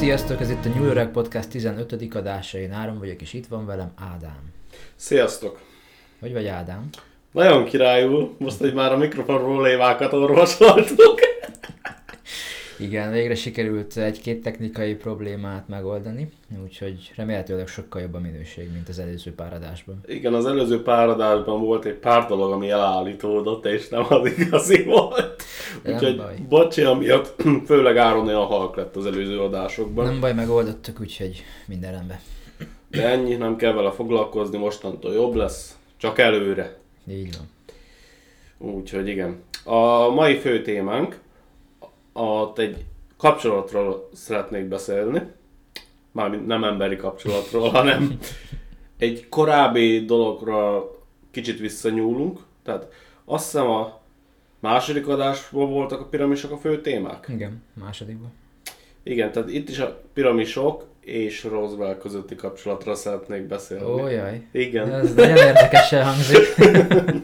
Sziasztok, 0.00 0.40
ez 0.40 0.50
itt 0.50 0.64
a 0.64 0.68
New 0.68 0.84
York 0.84 1.12
Podcast 1.12 1.48
15. 1.48 2.14
adása, 2.14 2.58
én 2.58 2.72
Áron 2.72 2.98
vagyok, 2.98 3.20
és 3.20 3.32
itt 3.32 3.46
van 3.46 3.66
velem 3.66 3.92
Ádám. 4.14 4.52
Sziasztok! 4.96 5.60
Hogy 6.20 6.32
vagy 6.32 6.46
Ádám? 6.46 6.88
Nagyon 7.32 7.64
királyul, 7.64 8.34
most, 8.38 8.58
hogy 8.58 8.74
már 8.74 8.92
a 8.92 8.96
mikrofonról 8.96 9.62
lévákat 9.62 10.12
orvosoltuk. 10.12 11.18
Igen, 12.80 13.12
végre 13.12 13.34
sikerült 13.34 13.96
egy-két 13.96 14.42
technikai 14.42 14.94
problémát 14.94 15.68
megoldani, 15.68 16.28
úgyhogy 16.62 17.12
remélhetőleg 17.16 17.66
sokkal 17.66 18.00
jobb 18.00 18.14
a 18.14 18.20
minőség, 18.20 18.72
mint 18.72 18.88
az 18.88 18.98
előző 18.98 19.34
páradásban. 19.34 20.00
Igen, 20.06 20.34
az 20.34 20.46
előző 20.46 20.82
páradásban 20.82 21.60
volt 21.60 21.84
egy 21.84 21.94
pár 21.94 22.26
dolog, 22.26 22.52
ami 22.52 22.70
elállítódott, 22.70 23.66
és 23.66 23.88
nem 23.88 24.04
az 24.08 24.38
igazi 24.38 24.82
volt. 24.82 25.42
De 25.82 25.92
Úgyhogy 25.94 26.22
bocsi, 26.48 26.82
amiatt 26.82 27.42
főleg 27.66 27.96
Áron 27.96 28.26
olyan 28.26 28.46
halk 28.46 28.76
lett 28.76 28.96
az 28.96 29.06
előző 29.06 29.40
adásokban. 29.40 30.04
Nem 30.04 30.20
baj, 30.20 30.34
megoldottuk, 30.34 31.00
úgyhogy 31.00 31.44
minden 31.66 31.92
rendben. 31.92 32.18
De 32.90 33.08
ennyi, 33.08 33.34
nem 33.34 33.56
kell 33.56 33.72
vele 33.72 33.90
foglalkozni, 33.90 34.58
mostantól 34.58 35.12
jobb 35.12 35.34
lesz, 35.34 35.78
csak 35.96 36.18
előre. 36.18 36.78
Így 37.10 37.36
van. 37.36 37.48
Úgyhogy 38.72 39.08
igen. 39.08 39.42
A 39.64 40.08
mai 40.08 40.36
fő 40.36 40.62
témánk, 40.62 41.18
a, 42.20 42.52
egy 42.56 42.84
kapcsolatról 43.16 44.08
szeretnék 44.12 44.64
beszélni. 44.64 45.22
Mármint 46.12 46.46
nem 46.46 46.64
emberi 46.64 46.96
kapcsolatról, 46.96 47.68
hanem 47.78 48.18
egy 48.98 49.28
korábbi 49.28 50.04
dologra 50.04 50.90
kicsit 51.30 51.58
visszanyúlunk. 51.58 52.38
Tehát 52.62 52.88
azt 53.24 53.44
hiszem 53.44 53.66
a 53.66 54.00
második 54.58 55.08
adásban 55.08 55.70
voltak 55.70 56.00
a 56.00 56.04
piramisok 56.04 56.50
a 56.50 56.56
fő 56.56 56.80
témák. 56.80 57.26
Igen, 57.28 57.62
másodikban. 57.74 58.32
Igen, 59.02 59.32
tehát 59.32 59.50
itt 59.50 59.68
is 59.68 59.78
a 59.78 60.02
piramisok 60.12 60.84
és 61.00 61.44
Roswell 61.44 61.96
közötti 61.98 62.34
kapcsolatra 62.34 62.94
szeretnék 62.94 63.42
beszélni. 63.42 63.84
Ó, 63.84 64.06
jaj. 64.06 64.46
Igen. 64.52 64.92
Ez 64.92 65.14
nagyon 65.14 65.36
érdekesen 65.36 66.04
hangzik. 66.04 66.56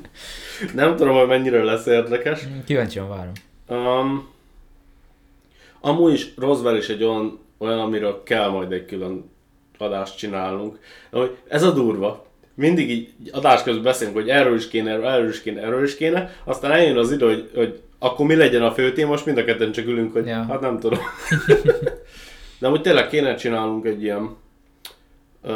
Nem 0.75 0.97
tudom, 0.97 1.16
hogy 1.16 1.27
mennyire 1.27 1.64
lesz 1.64 1.86
érdekes. 1.86 2.47
Kíváncsian 2.64 3.08
várom. 3.08 3.33
Um, 3.69 4.34
amúgy 5.87 6.12
is 6.12 6.34
Roswell 6.37 6.77
is 6.77 6.89
egy 6.89 7.05
olyan, 7.05 7.39
olyan, 7.59 7.79
amiről 7.79 8.23
kell 8.23 8.48
majd 8.48 8.73
egy 8.73 8.84
külön 8.84 9.31
adást 9.79 10.17
csinálnunk. 10.17 10.78
Hogy 11.11 11.37
ez 11.48 11.62
a 11.62 11.70
durva. 11.73 12.25
Mindig 12.55 12.91
így 12.91 13.09
adás 13.33 13.62
közben 13.62 13.83
beszélünk, 13.83 14.17
hogy 14.17 14.28
erről 14.28 14.55
is 14.56 14.69
kéne, 14.69 14.91
erről, 14.91 15.28
is 15.28 15.43
kéne, 15.43 15.61
erről 15.62 15.84
is 15.84 15.97
kéne, 15.97 16.31
aztán 16.45 16.70
eljön 16.73 16.97
az 16.97 17.12
idő, 17.12 17.27
hogy, 17.27 17.51
hogy 17.55 17.81
akkor 17.98 18.27
mi 18.27 18.34
legyen 18.34 18.62
a 18.62 18.70
fő 18.73 18.93
téma, 18.93 19.11
most 19.11 19.27
mind 19.27 19.39
a 19.39 19.45
ketten 19.45 19.73
csak 19.73 19.87
ülünk, 19.87 20.12
hogy 20.12 20.27
Ja. 20.27 20.45
hát 20.48 20.61
nem 20.61 20.78
tudom. 20.78 20.98
De 22.59 22.67
amúgy 22.67 22.81
tényleg 22.81 23.09
kéne 23.09 23.34
csinálnunk 23.34 23.87
egy 23.87 24.03
ilyen 24.03 24.37
ö, 25.43 25.55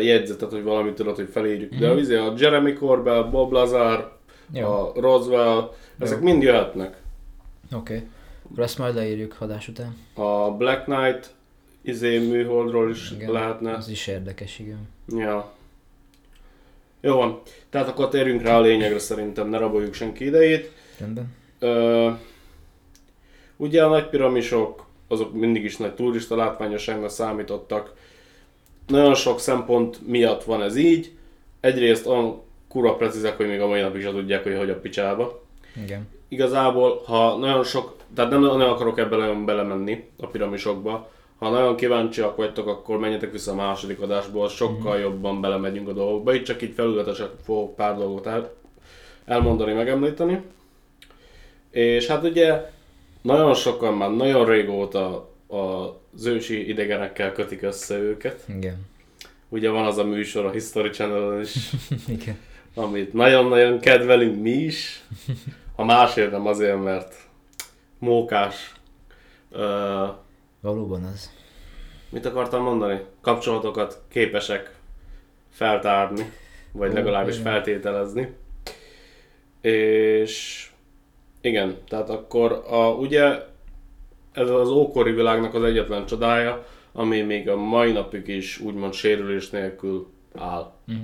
jegyzetet, 0.00 0.50
hogy 0.50 0.62
valamit 0.62 0.94
tudod, 0.94 1.16
hogy 1.16 1.28
felírjuk. 1.32 1.74
De 1.74 1.92
Mhm. 1.92 2.12
mm. 2.12 2.26
a 2.26 2.32
Jeremy 2.38 2.72
Corbell, 2.72 3.22
Bob 3.22 3.52
Lazar, 3.52 4.16
Jó. 4.52 4.66
a 4.68 4.92
Roswell, 4.94 5.70
ezek 5.98 6.18
Jó. 6.18 6.24
mind 6.24 6.42
jöhetnek. 6.42 6.96
Oké. 7.74 7.94
Okay. 7.94 8.06
Akkor 8.50 8.62
azt 8.62 8.78
majd 8.78 8.94
leírjuk 8.94 9.36
adás 9.38 9.68
után. 9.68 9.96
A 10.14 10.50
Black 10.50 10.84
Knight 10.84 11.34
izé 11.82 12.18
műholdról 12.18 12.90
is 12.90 13.10
Igen. 13.10 13.32
lehetne. 13.32 13.74
Az 13.74 13.88
is 13.88 14.06
érdekes, 14.06 14.58
igen. 14.58 14.88
Ja. 15.08 15.54
Jó 17.00 17.16
van. 17.16 17.40
Tehát 17.70 17.88
akkor 17.88 18.08
térjünk 18.08 18.42
rá 18.42 18.56
a 18.56 18.60
lényegre 18.60 18.98
szerintem, 18.98 19.48
ne 19.48 19.58
raboljuk 19.58 19.94
senki 19.94 20.24
idejét. 20.24 20.72
Rendben. 20.98 21.34
Ö, 21.58 22.10
ugye 23.56 23.84
a 23.84 23.88
nagy 23.88 24.08
piramisok, 24.08 24.86
azok 25.08 25.32
mindig 25.32 25.64
is 25.64 25.76
nagy 25.76 25.94
turista 25.94 26.36
látványosságnak 26.36 27.10
számítottak. 27.10 27.92
Nagyon 28.86 29.14
sok 29.14 29.40
szempont 29.40 30.06
miatt 30.06 30.44
van 30.44 30.62
ez 30.62 30.76
így. 30.76 31.12
Egyrészt 31.60 32.06
olyan 32.06 32.42
kurva 32.68 32.94
precízek, 32.94 33.36
hogy 33.36 33.46
még 33.46 33.60
a 33.60 33.66
mai 33.66 33.80
napig 33.80 34.00
is 34.00 34.06
tudják, 34.06 34.42
hogy 34.42 34.56
hogy 34.56 34.70
a 34.70 34.80
picsába. 34.80 35.44
Igen. 35.84 36.08
Igazából, 36.28 37.02
ha 37.04 37.36
nagyon 37.36 37.64
sok, 37.64 37.96
tehát 38.14 38.30
nem, 38.30 38.40
nem 38.40 38.70
akarok 38.70 38.98
ebben 38.98 39.18
nagyon 39.18 39.44
belemenni 39.44 40.08
a 40.18 40.26
piramisokba, 40.26 41.10
ha 41.38 41.50
nagyon 41.50 41.76
kíváncsiak 41.76 42.36
vagytok, 42.36 42.66
akkor 42.66 42.98
menjetek 42.98 43.32
vissza 43.32 43.52
a 43.52 43.54
második 43.54 44.00
adásból, 44.00 44.48
sokkal 44.48 44.98
jobban 44.98 45.40
belemegyünk 45.40 45.88
a 45.88 45.92
dolgokba, 45.92 46.34
itt 46.34 46.44
csak 46.44 46.62
így 46.62 46.72
felületesek 46.74 47.30
fogok 47.44 47.76
pár 47.76 47.96
dolgot 47.96 48.26
el, 48.26 48.52
elmondani, 49.24 49.72
megemlíteni. 49.72 50.40
És 51.70 52.06
hát 52.06 52.24
ugye 52.24 52.70
nagyon 53.20 53.54
sokan 53.54 53.94
már 53.94 54.10
nagyon 54.10 54.46
régóta 54.46 55.30
az 55.46 56.26
ősi 56.26 56.68
idegenekkel 56.68 57.32
kötik 57.32 57.62
össze 57.62 57.98
őket. 57.98 58.44
Igen. 58.56 58.86
Ugye 59.48 59.70
van 59.70 59.86
az 59.86 59.98
a 59.98 60.04
műsor 60.04 60.44
a 60.44 60.50
History 60.50 60.90
channel 60.90 61.40
is, 61.40 61.70
Igen. 62.08 62.38
amit 62.74 63.12
nagyon-nagyon 63.12 63.80
kedvelünk 63.80 64.42
mi 64.42 64.50
is. 64.50 65.04
Ha 65.76 65.84
másért 65.84 66.30
nem 66.30 66.46
azért, 66.46 66.82
mert 66.82 67.14
mókás. 67.98 68.74
Uh, 69.50 70.08
Valóban 70.60 71.04
az. 71.04 71.30
mit 72.08 72.26
akartam 72.26 72.62
mondani? 72.62 73.00
Kapcsolatokat 73.20 74.02
képesek 74.08 74.74
feltárni, 75.50 76.32
vagy 76.72 76.90
Ó, 76.90 76.94
legalábbis 76.94 77.38
igen. 77.38 77.52
feltételezni. 77.52 78.34
És 79.60 80.66
igen, 81.40 81.76
tehát 81.88 82.10
akkor 82.10 82.64
a, 82.70 82.90
ugye 82.90 83.44
ez 84.32 84.50
az 84.50 84.68
ókori 84.68 85.12
világnak 85.12 85.54
az 85.54 85.62
egyetlen 85.62 86.06
csodája, 86.06 86.66
ami 86.92 87.20
még 87.20 87.48
a 87.48 87.56
mai 87.56 87.92
napig 87.92 88.28
is 88.28 88.60
úgymond 88.60 88.92
sérülés 88.92 89.50
nélkül 89.50 90.06
áll. 90.34 90.72
Mhm. 90.84 90.98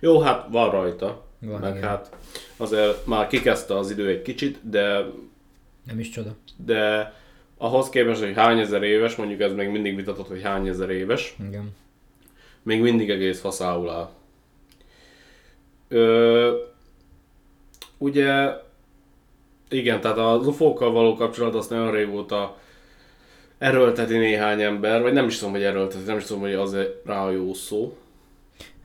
Jó, 0.00 0.20
hát 0.20 0.46
van 0.50 0.70
rajta, 0.70 1.27
Van, 1.40 1.60
meg 1.60 1.76
igen. 1.76 1.88
hát 1.88 2.16
azért 2.56 3.06
már 3.06 3.26
kikezdte 3.26 3.78
az 3.78 3.90
idő 3.90 4.08
egy 4.08 4.22
kicsit, 4.22 4.68
de, 4.70 5.04
Nem 5.86 5.98
is 5.98 6.08
csoda. 6.10 6.34
de 6.64 7.12
ahhoz 7.56 7.88
képest, 7.88 8.20
hogy 8.20 8.34
hány 8.34 8.58
ezer 8.58 8.82
éves, 8.82 9.16
mondjuk 9.16 9.40
ez 9.40 9.52
még 9.52 9.68
mindig 9.68 9.96
vitatott, 9.96 10.28
hogy 10.28 10.42
hány 10.42 10.68
ezer 10.68 10.90
éves, 10.90 11.36
Igen. 11.48 11.70
még 12.62 12.80
mindig 12.80 13.10
egész 13.10 13.40
faszául 13.40 13.90
áll. 13.90 14.10
Ö, 15.88 16.56
ugye, 17.98 18.50
igen, 19.68 20.00
tehát 20.00 20.18
az 20.18 20.46
ufókkal 20.46 20.90
való 20.90 21.14
kapcsolat 21.14 21.54
azt 21.54 21.70
nagyon 21.70 21.90
régóta 21.90 22.58
erőlteti 23.58 24.16
néhány 24.18 24.62
ember, 24.62 25.02
vagy 25.02 25.12
nem 25.12 25.26
is 25.26 25.38
tudom, 25.38 25.52
hogy 25.52 25.62
erőlteti, 25.62 26.04
nem 26.04 26.16
is 26.16 26.24
tudom, 26.24 26.42
hogy 26.42 26.52
az 26.54 26.76
rá 27.04 27.24
a 27.24 27.30
jó 27.30 27.54
szó. 27.54 27.96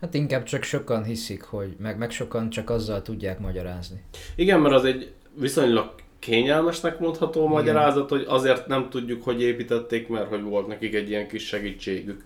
Hát 0.04 0.14
inkább 0.14 0.44
csak 0.44 0.64
sokan 0.64 1.04
hiszik, 1.04 1.44
hogy 1.44 1.76
meg, 1.80 1.98
meg 1.98 2.12
sokan 2.12 2.50
csak 2.50 2.70
azzal 2.70 3.02
tudják 3.02 3.40
magyarázni. 3.40 4.04
Igen, 4.36 4.60
mert 4.60 4.76
az 4.76 4.86
egy 4.86 5.14
viszonylag 5.34 5.96
kényelmesnek 6.20 7.00
mondható 7.00 7.48
magyarázat, 7.48 8.10
hogy 8.10 8.26
azért 8.28 8.68
nem 8.68 8.90
tudjuk, 8.90 9.24
hogy 9.24 9.42
építették, 9.42 10.08
mert 10.08 10.28
hogy 10.28 10.42
volt 10.42 10.68
nekik 10.68 10.94
egy 10.94 11.10
ilyen 11.10 11.28
kis 11.28 11.48
segítségük. 11.48 12.24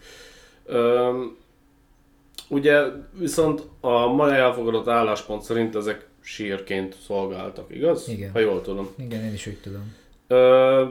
Öm, 0.66 1.38
ugye 2.50 2.82
viszont 3.12 3.64
a 3.80 4.08
mai 4.08 4.34
elfogadott 4.34 4.88
álláspont 4.88 5.42
szerint 5.42 5.76
ezek 5.76 6.08
sírként 6.22 6.96
szolgáltak, 7.06 7.76
igaz? 7.76 8.08
Igen. 8.10 8.32
Ha 8.32 8.40
jól 8.40 8.62
tudom. 8.62 8.90
Igen, 8.96 9.24
én 9.24 9.34
is 9.34 9.48
úgy 9.48 9.58
tudom. 9.62 9.96
Ö, 10.28 10.86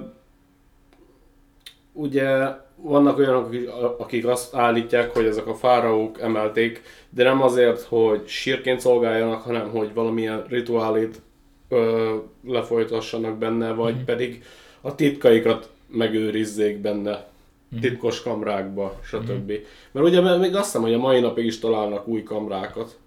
ugye 1.93 2.65
vannak 2.77 3.19
olyanok, 3.19 3.55
akik, 3.99 4.27
azt 4.27 4.55
állítják, 4.55 5.11
hogy 5.15 5.25
ezek 5.25 5.47
a 5.47 5.55
fáraók 5.55 6.21
emelték, 6.21 6.83
de 7.11 7.23
nem 7.23 7.43
azért, 7.43 7.81
hogy 7.83 8.27
sírként 8.27 8.81
szolgáljanak, 8.81 9.43
hanem 9.43 9.69
hogy 9.71 9.95
valamilyen 9.95 10.45
rituálét 10.49 11.21
ö, 11.69 12.15
lefolytassanak 12.47 13.39
benne, 13.39 13.73
vagy 13.73 13.95
Mhm. 13.95 14.05
pedig 14.05 14.45
a 14.81 14.95
titkaikat 14.95 15.71
megőrizzék 15.87 16.79
benne 16.79 17.27
titkos 17.81 18.23
kamrákba, 18.23 19.01
stb. 19.05 19.53
Mert 19.93 20.07
ugye 20.07 20.37
még 20.39 20.55
azt 20.55 20.65
hiszem, 20.65 20.83
hogy 20.83 20.93
a 20.95 20.99
mai 20.99 21.21
napig 21.21 21.45
is 21.45 21.59
találnak 21.59 22.07
új 22.09 22.23
kamrákat. 22.23 22.99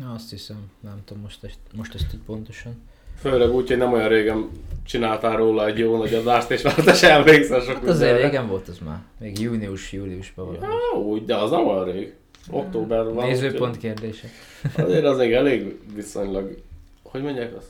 Na, 0.00 0.12
azt 0.12 0.30
hiszem, 0.30 0.56
nem 0.80 1.02
tudom 1.04 1.22
most 1.22 1.44
ezt, 1.44 1.58
most 1.74 1.94
ezt 1.94 2.14
így 2.14 2.20
pontosan. 2.26 2.72
Főleg 3.20 3.54
úgy, 3.54 3.68
hogy 3.68 3.76
nem 3.76 3.92
olyan 3.92 4.08
régen 4.08 4.48
csináltál 4.86 5.36
róla 5.36 5.66
egy 5.66 5.78
jó 5.78 5.96
nagy 5.96 6.14
adást, 6.14 6.50
és 6.50 6.62
már 6.62 6.74
te 6.74 6.92
sem 6.94 7.10
emlékszel 7.20 7.60
sok 7.60 7.74
Hát 7.74 7.82
azért 7.84 8.00
mindenre. 8.00 8.26
régen 8.26 8.48
volt 8.48 8.68
az 8.68 8.78
már. 8.84 8.98
Még 9.18 9.38
június-júliusban 9.38 10.46
valami. 10.46 10.64
Á, 10.64 10.98
úgy, 10.98 11.24
de 11.24 11.36
az 11.36 11.50
nem 11.50 11.66
olyan 11.68 11.84
rég. 11.92 12.14
Október 12.50 13.04
van. 13.04 13.26
Nézőpont 13.26 13.76
kérdése. 13.76 14.28
Azért 14.76 15.04
az 15.04 15.18
még 15.18 15.32
elég 15.32 15.78
viszonylag... 15.94 16.56
Hogy 17.02 17.22
mondják 17.22 17.56
azt? 17.56 17.68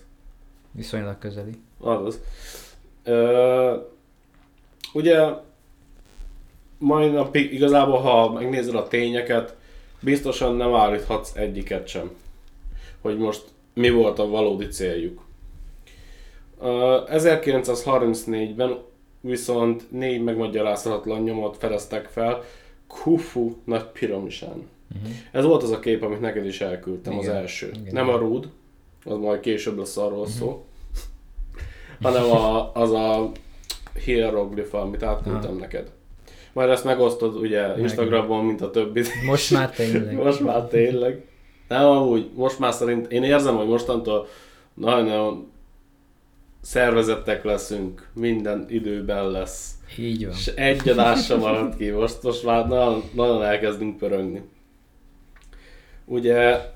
Viszonylag 0.72 1.18
közeli. 1.18 1.52
Azaz. 1.80 2.20
Ö, 3.04 3.76
ugye 4.92 5.26
mai 6.78 7.08
napig 7.08 7.52
igazából, 7.52 7.98
ha 7.98 8.32
megnézed 8.32 8.74
a 8.74 8.88
tényeket, 8.88 9.56
biztosan 10.00 10.56
nem 10.56 10.74
állíthatsz 10.74 11.36
egyiket 11.36 11.86
sem. 11.88 12.10
Hogy 13.00 13.18
most 13.18 13.42
mi 13.74 13.90
volt 13.90 14.18
a 14.18 14.28
valódi 14.28 14.66
céljuk. 14.66 15.20
Ö, 16.62 16.98
1934-ben 17.06 18.78
viszont 19.20 19.90
négy 19.90 20.22
megmagyarázhatatlan 20.22 21.22
nyomot 21.22 21.56
fedeztek 21.56 22.06
fel 22.06 22.42
Khufu 22.88 23.54
nagy 23.64 23.84
piramisán. 23.84 24.68
Uh-huh. 24.94 25.10
Ez 25.32 25.44
volt 25.44 25.62
az 25.62 25.70
a 25.70 25.78
kép, 25.78 26.02
amit 26.02 26.20
neked 26.20 26.46
is 26.46 26.60
elküldtem, 26.60 27.12
igen, 27.12 27.24
az 27.24 27.34
első. 27.34 27.70
Igen, 27.80 27.92
Nem 27.92 28.08
a 28.08 28.16
rúd, 28.16 28.48
az 29.04 29.16
majd 29.16 29.40
később 29.40 29.78
lesz 29.78 29.96
arról 29.96 30.18
uh-huh. 30.18 30.34
szó, 30.34 30.64
hanem 32.02 32.30
a, 32.30 32.74
az 32.74 32.92
a 32.92 33.30
hieroglifa, 34.04 34.80
amit 34.80 35.02
átküldtem 35.02 35.50
Aha. 35.50 35.60
neked. 35.60 35.90
Majd 36.52 36.70
ezt 36.70 36.84
megosztod 36.84 37.36
ugye 37.36 37.66
Meg. 37.66 37.78
Instagramon, 37.78 38.44
mint 38.44 38.60
a 38.60 38.70
többi. 38.70 39.02
Most 39.26 39.50
már 39.50 39.70
tényleg. 39.70 40.16
most 40.24 40.40
már 40.40 40.66
tényleg. 40.66 41.24
Nem, 41.68 41.86
amúgy, 41.86 42.30
most 42.34 42.58
már 42.58 42.72
szerint, 42.72 43.12
én 43.12 43.22
érzem, 43.22 43.56
hogy 43.56 43.66
mostantól 43.66 44.26
nagyon-nagyon 44.74 45.50
szervezettek 46.60 47.44
leszünk, 47.44 48.08
minden 48.14 48.66
időben 48.68 49.30
lesz. 49.30 49.74
Így 49.98 50.26
van. 50.26 50.34
És 50.34 50.46
egy 50.46 50.88
adás 50.88 51.24
sem 51.24 51.38
maradt 51.38 51.76
ki, 51.76 51.90
most, 51.90 52.22
most 52.22 52.44
már 52.44 52.68
nagyon, 52.68 53.02
nagyon 53.14 53.42
elkezdünk 53.42 53.98
pörögni. 53.98 54.42
Ugye 56.04 56.72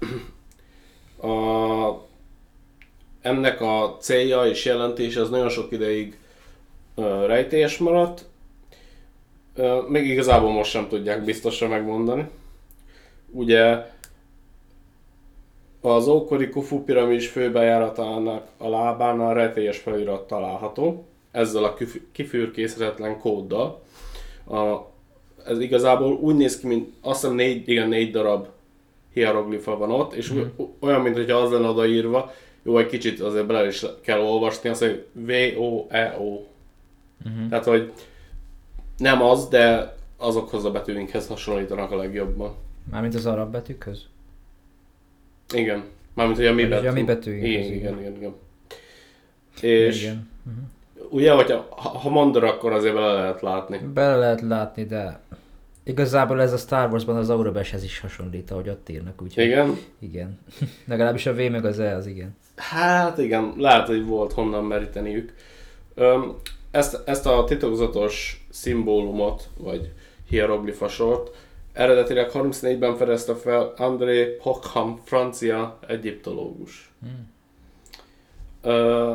a, 1.20 2.06
ennek 3.20 3.60
a 3.60 3.96
célja 4.00 4.46
és 4.46 4.64
jelentése 4.64 5.20
az 5.20 5.30
nagyon 5.30 5.48
sok 5.48 5.72
ideig 5.72 6.18
uh, 6.94 7.26
rejtélyes 7.26 7.78
maradt, 7.78 8.24
uh, 9.56 9.88
még 9.88 10.06
igazából 10.06 10.52
most 10.52 10.70
sem 10.70 10.88
tudják 10.88 11.24
biztosan 11.24 11.68
megmondani. 11.68 12.28
Ugye 13.30 13.92
az 15.84 16.08
ókori 16.08 16.48
Kufu 16.48 16.84
piramis 16.84 17.28
főbejáratának 17.28 18.46
a 18.56 18.68
lábánál 18.68 19.34
rejtélyes 19.34 19.78
felirat 19.78 20.26
található, 20.26 21.04
ezzel 21.30 21.64
a 21.64 21.76
kifürkészhetetlen 22.12 23.18
kóddal. 23.18 23.82
A, 24.46 24.76
ez 25.46 25.60
igazából 25.60 26.12
úgy 26.12 26.34
néz 26.34 26.58
ki, 26.58 26.66
mint 26.66 26.94
azt 27.00 27.20
hiszem 27.20 27.36
négy, 27.36 27.68
igen, 27.68 27.88
négy 27.88 28.10
darab 28.10 28.46
hieroglifa 29.12 29.76
van 29.76 29.90
ott, 29.90 30.12
és 30.12 30.32
mm. 30.32 30.40
olyan, 30.80 31.00
mintha 31.00 31.36
az 31.36 31.50
lenne 31.50 31.68
odaírva, 31.68 32.32
jó, 32.62 32.78
egy 32.78 32.86
kicsit 32.86 33.20
azért 33.20 33.46
bele 33.46 33.66
is 33.66 33.86
kell 34.00 34.20
olvasni, 34.20 34.68
azt 34.68 34.80
mondja, 34.80 35.02
V-O-E-O. 35.12 36.40
Mm-hmm. 37.28 37.48
Tehát, 37.48 37.64
hogy 37.64 37.92
nem 38.96 39.22
az, 39.22 39.48
de 39.48 39.96
azokhoz 40.16 40.64
a 40.64 40.70
betűinkhez 40.70 41.26
hasonlítanak 41.26 41.90
a 41.90 41.96
legjobban. 41.96 42.54
Mármint 42.90 43.14
az 43.14 43.26
arab 43.26 43.52
betűkhöz? 43.52 44.02
Igen. 45.54 45.84
Mármint, 46.14 46.38
hogy 46.38 46.46
a 46.46 46.52
mi 46.52 46.64
betű. 46.64 46.86
A 46.86 46.92
mi 46.92 47.02
betű. 47.02 47.36
Igen, 47.36 47.48
igen, 47.48 47.72
igen, 47.72 47.98
igen, 47.98 48.16
igen. 48.16 48.34
És 49.60 50.02
igen. 50.02 50.30
Uh-huh. 50.46 51.12
ugye, 51.12 51.32
hogyha 51.32 51.66
ha 52.02 52.08
mondod, 52.10 52.42
akkor 52.42 52.72
azért 52.72 52.94
bele 52.94 53.12
lehet 53.12 53.40
látni. 53.40 53.78
Bele 53.94 54.16
lehet 54.16 54.40
látni, 54.40 54.84
de 54.84 55.20
igazából 55.84 56.40
ez 56.42 56.52
a 56.52 56.56
Star 56.56 56.90
Wars-ban 56.90 57.16
az 57.16 57.30
Aurabeshez 57.30 57.84
is 57.84 58.00
hasonlít, 58.00 58.50
ahogy 58.50 58.68
ott 58.68 58.88
írnak. 58.88 59.22
Úgyhogy 59.22 59.44
igen? 59.44 59.78
Igen. 59.98 60.38
Legalábbis 60.88 61.26
a 61.26 61.34
V 61.34 61.36
meg 61.36 61.64
az 61.64 61.78
E 61.78 61.94
az 61.96 62.06
igen. 62.06 62.36
Hát 62.56 63.18
igen, 63.18 63.52
lehet, 63.56 63.86
hogy 63.86 64.06
volt 64.06 64.32
honnan 64.32 64.64
meríteniük. 64.64 65.34
Öm, 65.94 66.36
ezt, 66.70 67.02
ezt 67.04 67.26
a 67.26 67.44
titokzatos 67.44 68.46
szimbólumot, 68.50 69.48
vagy 69.58 69.92
hieroglifasort 70.28 71.36
Eredetileg 71.74 72.30
34-ben 72.32 72.96
fedezte 72.96 73.34
fel 73.34 73.72
André 73.76 74.36
Hockham, 74.40 75.00
francia 75.04 75.78
egyiptológus. 75.86 76.92
Hmm. 77.00 77.32
Ö, 78.62 79.12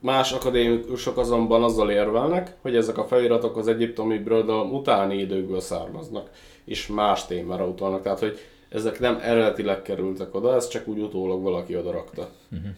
más 0.00 0.32
akadémikusok 0.32 1.16
azonban 1.16 1.62
azzal 1.62 1.90
érvelnek, 1.90 2.56
hogy 2.60 2.76
ezek 2.76 2.98
a 2.98 3.04
feliratok 3.04 3.56
az 3.56 3.68
egyiptomi 3.68 4.18
birodalom 4.18 4.72
utáni 4.72 5.16
időkből 5.16 5.60
származnak, 5.60 6.30
és 6.64 6.86
más 6.86 7.26
témára 7.26 7.66
utalnak. 7.66 8.02
Tehát, 8.02 8.18
hogy 8.18 8.38
ezek 8.68 9.00
nem 9.00 9.18
eredetileg 9.22 9.82
kerültek 9.82 10.34
oda, 10.34 10.54
ez 10.54 10.68
csak 10.68 10.86
úgy 10.88 10.98
utólag 10.98 11.42
valaki 11.42 11.76
oda 11.76 11.90
rakta. 11.90 12.28
Uh-huh. 12.52 12.68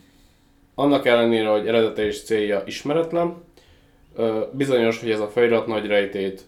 Annak 0.74 1.06
ellenére, 1.06 1.48
hogy 1.48 1.66
eredete 1.66 2.04
és 2.04 2.22
célja 2.22 2.62
ismeretlen, 2.66 3.34
bizonyos, 4.52 5.00
hogy 5.00 5.10
ez 5.10 5.20
a 5.20 5.28
felirat 5.28 5.66
nagy 5.66 5.86
rejtét 5.86 6.44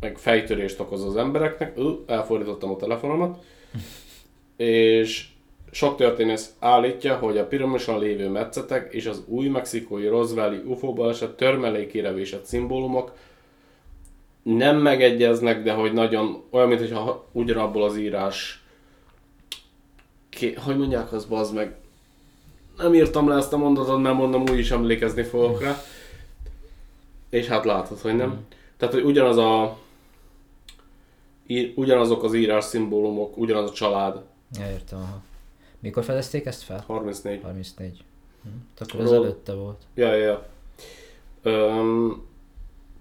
meg 0.00 0.18
fejtörést 0.18 0.80
okoz 0.80 1.04
az 1.04 1.16
embereknek. 1.16 1.72
Ö, 1.76 1.90
elfordítottam 2.06 2.70
a 2.70 2.76
telefonomat. 2.76 3.44
és 4.56 5.26
sok 5.70 5.96
történész 5.96 6.54
állítja, 6.58 7.16
hogy 7.16 7.38
a 7.38 7.46
piramison 7.46 7.98
lévő 7.98 8.28
metszetek 8.28 8.92
és 8.92 9.06
az 9.06 9.22
új 9.26 9.48
mexikói 9.48 10.06
Roswelli 10.06 10.56
UFO 10.56 10.92
baleset 10.92 11.36
törmelékére 11.36 12.12
vésett 12.12 12.44
szimbólumok 12.44 13.12
nem 14.42 14.76
megegyeznek, 14.76 15.62
de 15.62 15.72
hogy 15.72 15.92
nagyon 15.92 16.42
olyan, 16.50 16.68
mintha 16.68 17.26
ugyanabból 17.32 17.82
az 17.82 17.96
írás 17.96 18.62
Ké, 20.28 20.52
hogy 20.52 20.76
mondják 20.76 21.12
az 21.12 21.24
bazd 21.24 21.54
meg 21.54 21.74
nem 22.76 22.94
írtam 22.94 23.28
le 23.28 23.36
ezt 23.36 23.52
a 23.52 23.56
mondatot, 23.56 24.02
mert 24.02 24.16
mondom 24.16 24.42
úgy 24.42 24.58
is 24.58 24.70
emlékezni 24.70 25.22
fogok 25.22 25.62
rá 25.62 25.82
és 27.34 27.46
hát 27.46 27.64
látod, 27.64 28.00
hogy 28.00 28.16
nem. 28.16 28.28
Mm. 28.28 28.38
Tehát, 28.76 28.94
hogy 28.94 29.04
ugyanaz 29.04 29.36
a 29.36 29.78
ír, 31.46 31.72
ugyanazok 31.76 32.22
az 32.22 32.34
írás 32.34 32.64
szimbólumok, 32.64 33.36
ugyanaz 33.36 33.70
a 33.70 33.72
család. 33.72 34.22
Ja, 34.58 34.70
értem, 34.70 34.98
aha. 34.98 35.22
Mikor 35.80 36.04
fedezték 36.04 36.46
ezt 36.46 36.62
fel? 36.62 36.84
34. 36.86 37.42
34. 37.42 38.04
Hm. 38.42 38.48
Akkor 38.78 39.00
az 39.00 39.12
előtte 39.12 39.52
volt. 39.52 39.82
Ja, 39.94 40.14
ja, 40.14 40.24
ja. 40.24 40.46
Öm, 41.42 42.26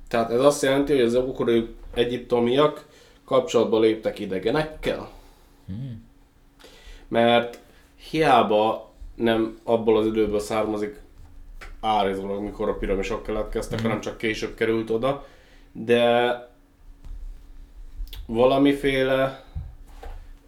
tehát 0.08 0.32
ez 0.32 0.40
azt 0.40 0.62
jelenti, 0.62 0.94
hogy 0.94 1.02
az 1.02 1.16
ókori 1.16 1.76
egyiptomiak 1.94 2.88
kapcsolatba 3.26 3.80
léptek 3.80 4.20
idegenekkel. 4.20 5.10
Hmm. 5.66 6.08
Mert 7.08 7.60
hiába 8.10 8.92
nem 9.16 9.60
abból 9.64 9.98
az 9.98 10.06
időből 10.06 10.40
származik 10.40 11.02
állítólag, 11.82 12.42
mikor 12.42 12.70
a 12.70 12.78
piramisok 12.78 13.24
keletkeztek, 13.24 13.80
hmm. 13.80 13.88
hanem 13.88 14.02
csak 14.02 14.18
később 14.18 14.56
került 14.56 14.90
oda, 14.90 15.26
de 15.72 16.32
valamiféle 18.26 19.44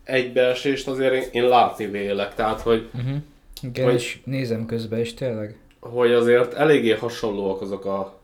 egybeesést 0.04 0.88
azért 0.88 1.34
én 1.34 1.48
látni 1.48 1.86
vélek, 1.86 2.36
tehát 2.36 2.62
hogy... 2.62 2.90
Uh-huh. 2.96 3.16
Igen, 3.62 3.86
hogy, 3.86 3.94
és 3.94 4.20
nézem 4.24 4.66
közben 4.66 5.00
is 5.00 5.14
tényleg. 5.14 5.58
Hogy 5.80 6.12
azért 6.12 6.54
eléggé 6.54 6.92
hasonlóak 6.92 7.62
azok 7.62 7.86
a... 7.86 8.20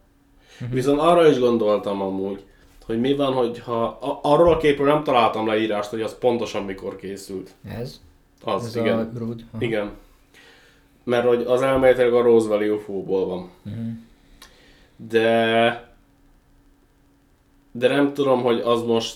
Uh-huh. 0.54 0.76
Viszont 0.76 1.00
arra 1.00 1.28
is 1.28 1.40
gondoltam 1.40 2.02
amúgy, 2.02 2.44
hogy 2.86 3.00
mi 3.00 3.16
van, 3.16 3.34
hogyha 3.34 3.84
a, 3.84 4.20
arról 4.22 4.54
a 4.54 4.58
képről 4.58 4.88
nem 4.88 5.04
találtam 5.04 5.48
leírást, 5.48 5.90
hogy 5.90 6.02
az 6.02 6.18
pontosan 6.18 6.64
mikor 6.64 6.96
készült. 6.96 7.50
Ez? 7.80 8.02
Az, 8.44 8.66
Ez 8.66 8.76
igen. 8.76 9.00
A 9.00 9.10
brood? 9.10 9.44
Igen. 9.60 9.92
Mert 11.04 11.28
hogy 11.28 11.44
az 11.48 11.62
elméletileg 11.62 12.14
a 12.14 12.22
Roswelli 12.22 12.70
UFO-ból 12.70 13.26
van. 13.26 13.50
Uh-huh. 13.66 13.92
De... 15.10 15.90
De 17.72 17.88
nem 17.88 18.14
tudom, 18.14 18.42
hogy 18.42 18.60
az 18.60 18.84
most 18.84 19.16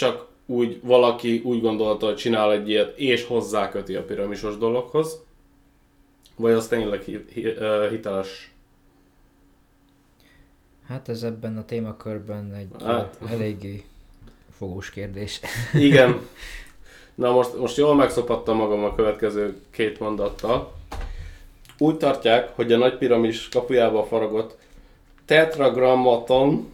csak 0.00 0.26
úgy 0.46 0.80
valaki 0.82 1.40
úgy 1.44 1.60
gondolta, 1.60 2.06
hogy 2.06 2.16
csinál 2.16 2.52
egy 2.52 2.68
ilyet, 2.68 2.98
és 2.98 3.24
hozzáköti 3.24 3.94
a 3.94 4.04
piramisos 4.04 4.56
dologhoz, 4.56 5.22
vagy 6.36 6.52
az 6.52 6.68
tényleg 6.68 7.02
hiteles? 7.90 8.52
Hát 10.86 11.08
ez 11.08 11.22
ebben 11.22 11.56
a 11.56 11.64
témakörben 11.64 12.54
egy 12.54 12.68
hát. 12.84 13.18
eléggé 13.28 13.84
fogós 14.56 14.90
kérdés. 14.90 15.40
Igen. 15.74 16.20
Na 17.14 17.32
most, 17.32 17.56
most 17.56 17.76
jól 17.76 17.94
megszopattam 17.94 18.56
magam 18.56 18.84
a 18.84 18.94
következő 18.94 19.60
két 19.70 20.00
mondattal. 20.00 20.72
Úgy 21.78 21.96
tartják, 21.96 22.54
hogy 22.54 22.72
a 22.72 22.78
nagy 22.78 22.98
piramis 22.98 23.48
kapujába 23.48 24.04
faragott 24.04 24.58
tetragrammaton 25.24 26.72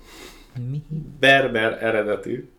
Mi? 0.71 0.83
berber 1.21 1.83
eredetű 1.83 2.49
de 2.49 2.56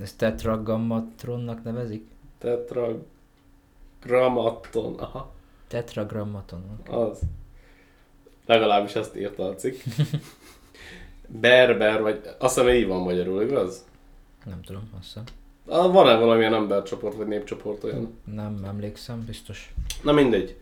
ezt 0.00 0.18
tetragrammatronnak 0.18 1.64
nevezik? 1.64 2.06
Tetragrammaton, 2.38 4.94
aha. 4.98 5.32
Tetragrammaton. 5.68 6.62
Okay. 6.80 7.02
Az. 7.02 7.20
Legalábbis 8.46 8.94
ezt 8.94 9.16
írta 9.16 9.48
a 9.48 9.54
cikk. 9.54 9.82
Berber, 11.28 12.02
vagy 12.02 12.20
azt 12.38 12.54
hiszem 12.54 12.74
így 12.74 12.86
van 12.86 13.02
magyarul, 13.02 13.42
igaz? 13.42 13.84
Nem 14.44 14.62
tudom, 14.62 14.90
azt 14.98 15.04
hiszem. 15.04 15.24
Van-e 15.64 16.16
valamilyen 16.16 16.54
embercsoport, 16.54 17.16
vagy 17.16 17.26
népcsoport 17.26 17.84
olyan? 17.84 18.18
Nem 18.24 18.64
emlékszem, 18.64 19.24
biztos. 19.24 19.74
Na 20.02 20.12
mindegy. 20.12 20.58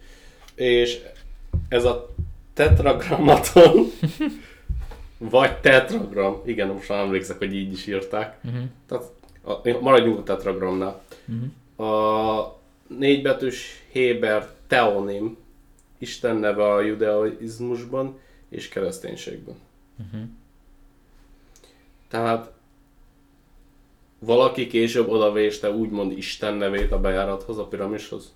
És 0.54 1.02
ez 1.68 1.84
a 1.84 2.14
tetragrammaton, 2.52 3.86
vagy 5.18 5.60
tetragram, 5.60 6.40
igen, 6.44 6.68
most 6.68 6.88
már 6.88 6.98
emlékszek, 6.98 7.38
hogy 7.38 7.54
így 7.54 7.72
is 7.72 7.86
írták. 7.86 8.38
Uh-huh. 8.44 8.62
Tehát 8.86 9.04
a, 9.50 9.78
maradjunk 9.80 10.18
a 10.18 10.22
tetragramnál. 10.22 11.02
Uh-huh. 11.28 11.90
A 11.90 12.58
négybetűs 12.86 13.84
Héber 13.92 14.50
teonim, 14.66 15.36
Isten 15.98 16.36
neve 16.36 16.72
a 16.72 16.80
judaizmusban, 16.80 18.18
és 18.48 18.68
kereszténységben. 18.68 19.54
Uh-huh. 19.98 20.28
Tehát 22.08 22.52
valaki 24.18 24.66
később 24.66 25.08
odavéste 25.08 25.70
úgymond 25.70 26.12
Isten 26.12 26.54
nevét 26.54 26.92
a 26.92 27.00
bejárathoz, 27.00 27.58
a 27.58 27.66
piramishoz? 27.66 28.34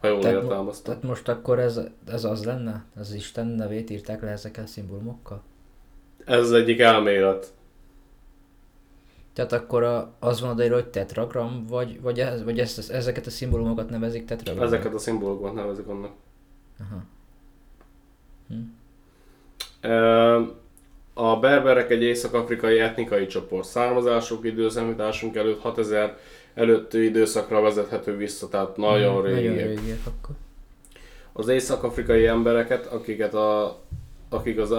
Ha 0.00 0.06
jól 0.06 0.20
Tehát, 0.20 0.42
értelmeztem. 0.42 0.84
tehát 0.84 1.02
most 1.02 1.28
akkor 1.28 1.58
ez, 1.58 1.80
ez 2.06 2.24
az 2.24 2.44
lenne? 2.44 2.84
Az 2.96 3.12
Isten 3.12 3.46
nevét 3.46 3.90
írták 3.90 4.22
le 4.22 4.30
ezekkel 4.30 4.64
a 4.64 4.66
szimbólumokkal? 4.66 5.42
Ez 6.24 6.40
az 6.40 6.52
egyik 6.52 6.80
elmélet. 6.80 7.52
Tehát 9.34 9.52
akkor 9.52 9.82
a, 9.82 10.14
az 10.18 10.40
van 10.40 10.50
odaírva, 10.50 10.74
hogy 10.74 10.88
tetragram, 10.88 11.66
vagy, 11.68 12.00
vagy, 12.00 12.20
ez, 12.20 12.44
vagy 12.44 12.58
ezt, 12.58 12.90
ezeket 12.90 13.26
a 13.26 13.30
szimbólumokat 13.30 13.90
nevezik 13.90 14.24
tetragramnak? 14.24 14.72
Ezeket 14.72 14.94
a 14.94 14.98
szimbólumokat 14.98 15.54
nevezik 15.54 15.86
annak. 15.86 16.10
Aha. 16.80 17.02
Hm. 18.48 18.56
A 21.14 21.38
berberek 21.38 21.90
egy 21.90 22.02
észak-afrikai 22.02 22.78
etnikai 22.78 23.26
csoport. 23.26 23.66
Származásuk 23.66 24.44
időszámításunk 24.44 25.36
előtt 25.36 25.60
6000 25.60 26.18
előtti 26.54 27.04
időszakra 27.04 27.60
vezethető 27.60 28.16
vissza, 28.16 28.48
tehát 28.48 28.76
nagyon 28.76 29.20
Hm, 29.20 29.26
régi. 29.26 29.48
Nagyon 29.48 29.66
régiek 29.66 30.00
akkor. 30.06 30.34
Az 31.32 31.48
észak-afrikai 31.48 32.26
embereket, 32.26 32.86
akiket 32.86 33.34
a, 33.34 33.80
akik 34.28 34.58
az 34.58 34.74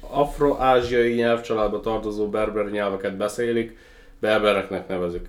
afro-ázsiai 0.00 1.14
nyelvcsaládba 1.14 1.80
tartozó 1.80 2.28
berber 2.28 2.70
nyelveket 2.70 3.16
beszélik, 3.16 3.76
berbereknek 4.22 4.88
nevezik. 4.88 5.28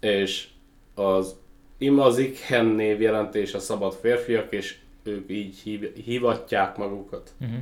És 0.00 0.48
az 0.94 1.34
Imazikhen 1.78 2.66
név 2.66 3.00
jelentése 3.00 3.58
szabad 3.58 3.92
férfiak, 3.92 4.52
és 4.52 4.76
ők 5.02 5.30
így 5.30 5.56
hív, 5.56 5.94
hívatják 5.94 6.76
magukat. 6.76 7.30
Uh-huh. 7.40 7.58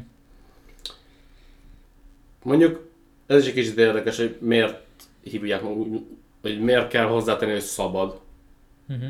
Mondjuk 2.43 2.89
ez 3.27 3.43
is 3.43 3.49
egy 3.49 3.55
kicsit 3.55 3.79
érdekes, 3.79 4.17
hogy 4.17 4.37
miért 4.41 4.81
hívják 5.23 5.63
maguk, 5.63 6.07
hogy 6.43 6.61
miért 6.61 6.89
kell 6.89 7.07
hozzátenni, 7.07 7.53
hogy 7.53 7.61
szabad. 7.61 8.21
Uh-huh. 8.89 9.09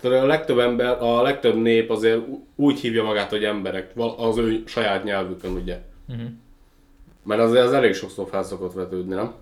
Tehát 0.00 0.22
a 0.22 0.26
legtöbb 0.26 0.58
ember, 0.58 1.02
a 1.02 1.22
legtöbb 1.22 1.56
nép 1.56 1.90
azért 1.90 2.20
úgy 2.54 2.80
hívja 2.80 3.04
magát, 3.04 3.30
hogy 3.30 3.44
emberek, 3.44 3.92
az 4.16 4.36
ő 4.36 4.62
saját 4.66 5.04
nyelvükön, 5.04 5.52
ugye. 5.52 5.80
Uh-huh. 6.08 6.28
Mert 7.22 7.40
azért 7.40 7.64
ez 7.64 7.72
elég 7.72 7.94
sokszor 7.94 8.28
fel 8.28 8.42
szokott 8.42 8.72
vetődni, 8.72 9.14
nem? 9.14 9.34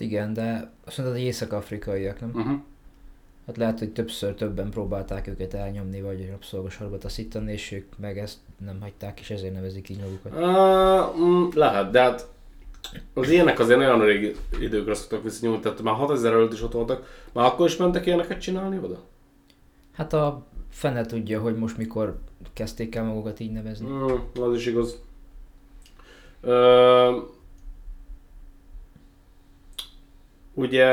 Igen, 0.00 0.32
de 0.32 0.70
azt 0.84 0.98
mondod, 0.98 1.16
hogy 1.16 1.24
észak-afrikaiak, 1.24 2.20
nem? 2.20 2.30
Uh-huh. 2.34 2.58
Hát 3.46 3.56
lehet, 3.56 3.78
hogy 3.78 3.92
többször 3.92 4.34
többen 4.34 4.70
próbálták 4.70 5.26
őket 5.26 5.54
elnyomni, 5.54 6.00
vagy 6.00 6.28
rabszolgasorba 6.30 6.98
taszítani, 6.98 7.52
és 7.52 7.72
ők 7.72 7.98
meg 7.98 8.18
ezt 8.18 8.38
nem 8.64 8.80
hagyták, 8.80 9.20
és 9.20 9.30
ezért 9.30 9.54
nevezik 9.54 9.88
így 9.88 10.00
magukat. 10.00 10.32
Uh, 10.32 11.54
lehet, 11.54 11.90
de 11.90 12.00
hát 12.00 12.28
az 13.14 13.30
ilyenek 13.30 13.58
azért 13.58 13.78
nagyon 13.78 14.04
régi 14.04 14.34
időkre 14.60 14.94
szoktak 14.94 15.22
visszanyúlni, 15.22 15.60
tehát 15.60 15.82
már 15.82 15.94
6000 15.94 16.32
előtt 16.32 16.52
is 16.52 16.62
ott 16.62 16.72
voltak. 16.72 17.24
Már 17.32 17.46
akkor 17.46 17.66
is 17.66 17.76
mentek 17.76 18.06
ilyeneket 18.06 18.40
csinálni 18.40 18.78
oda? 18.78 19.00
Hát 19.92 20.12
a 20.12 20.46
fene 20.70 21.06
tudja, 21.06 21.40
hogy 21.40 21.56
most 21.56 21.76
mikor 21.76 22.18
kezdték 22.52 22.94
el 22.94 23.04
magukat 23.04 23.40
így 23.40 23.52
nevezni. 23.52 23.88
Mm, 23.88 24.42
az 24.42 24.54
is 24.54 24.66
igaz. 24.66 24.98
Ö, 26.40 27.18
ugye 30.54 30.86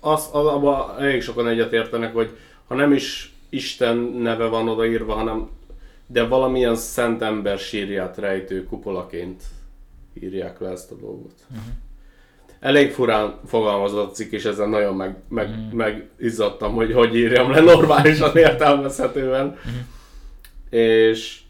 az, 0.00 0.28
az, 0.32 0.46
abban 0.46 0.98
elég 0.98 1.22
sokan 1.22 1.48
egyetértenek, 1.48 2.14
hogy 2.14 2.36
ha 2.66 2.74
nem 2.74 2.92
is 2.92 3.34
Isten 3.48 3.96
neve 3.96 4.46
van 4.46 4.68
odaírva, 4.68 5.14
hanem 5.14 5.48
de 6.06 6.26
valamilyen 6.26 6.76
szent 6.76 7.22
ember 7.22 7.58
sírját 7.58 8.18
rejtő 8.18 8.64
kupolaként 8.64 9.42
írják 10.22 10.60
le 10.60 10.68
ezt 10.68 10.90
a 10.90 10.94
dolgot. 10.94 11.34
Uh-huh. 11.50 11.64
Elég 12.60 12.92
furán 12.92 13.38
fogalmazott 13.46 14.10
a 14.10 14.12
cikk, 14.12 14.32
és 14.32 14.44
ezen 14.44 14.68
nagyon 14.68 14.96
meg, 14.96 15.16
meg, 15.28 15.48
mm. 15.48 15.76
megizzadtam, 15.76 16.74
hogy 16.74 16.92
hogy 16.92 17.16
írjam 17.16 17.50
le 17.50 17.60
normálisan 17.60 18.36
értelmezhetően. 18.36 19.46
Mhm. 19.46 19.74
És 20.78 21.40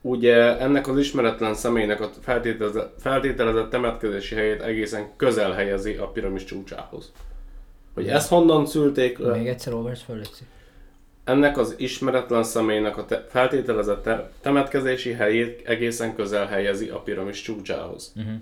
ugye 0.00 0.58
ennek 0.58 0.88
az 0.88 0.98
ismeretlen 0.98 1.54
személynek 1.54 2.00
a 2.00 2.10
feltételezett, 2.20 2.94
feltételezett 3.00 3.70
temetkezési 3.70 4.34
helyét 4.34 4.62
egészen 4.62 5.08
közel 5.16 5.52
helyezi 5.52 5.94
a 5.94 6.06
piramis 6.06 6.44
csúcsához. 6.44 7.12
Hogy 7.94 8.08
ezt 8.08 8.28
honnan 8.28 8.66
szülték 8.66 9.18
le? 9.18 9.36
Még 9.36 9.48
egyszer 9.48 9.74
olvasd 9.74 10.04
Léci. 10.08 10.44
Ennek 11.24 11.58
az 11.58 11.74
ismeretlen 11.78 12.42
személynek 12.42 12.96
a 12.96 13.04
te- 13.04 13.26
feltételezett 13.28 14.02
te- 14.02 14.30
temetkezési 14.40 15.12
helyét 15.12 15.68
egészen 15.68 16.14
közel 16.14 16.46
helyezi 16.46 16.88
a 16.88 16.98
piramis 16.98 17.42
csúcsához. 17.42 18.12
Uh-huh. 18.16 18.32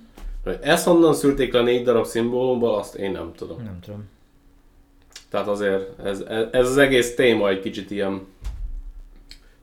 Hogy 0.44 0.58
ezt 0.60 0.86
honnan 0.86 1.14
szülték 1.14 1.52
le 1.52 1.62
négy 1.62 1.84
darab 1.84 2.06
szimbólumból, 2.06 2.74
azt 2.74 2.94
én 2.94 3.10
nem 3.10 3.32
tudom. 3.36 3.62
Nem 3.62 3.78
tudom. 3.80 4.08
Tehát 5.30 5.48
azért 5.48 5.98
ez, 6.04 6.24
ez 6.50 6.68
az 6.68 6.76
egész 6.76 7.14
téma 7.14 7.48
egy 7.48 7.60
kicsit 7.60 7.90
ilyen 7.90 8.26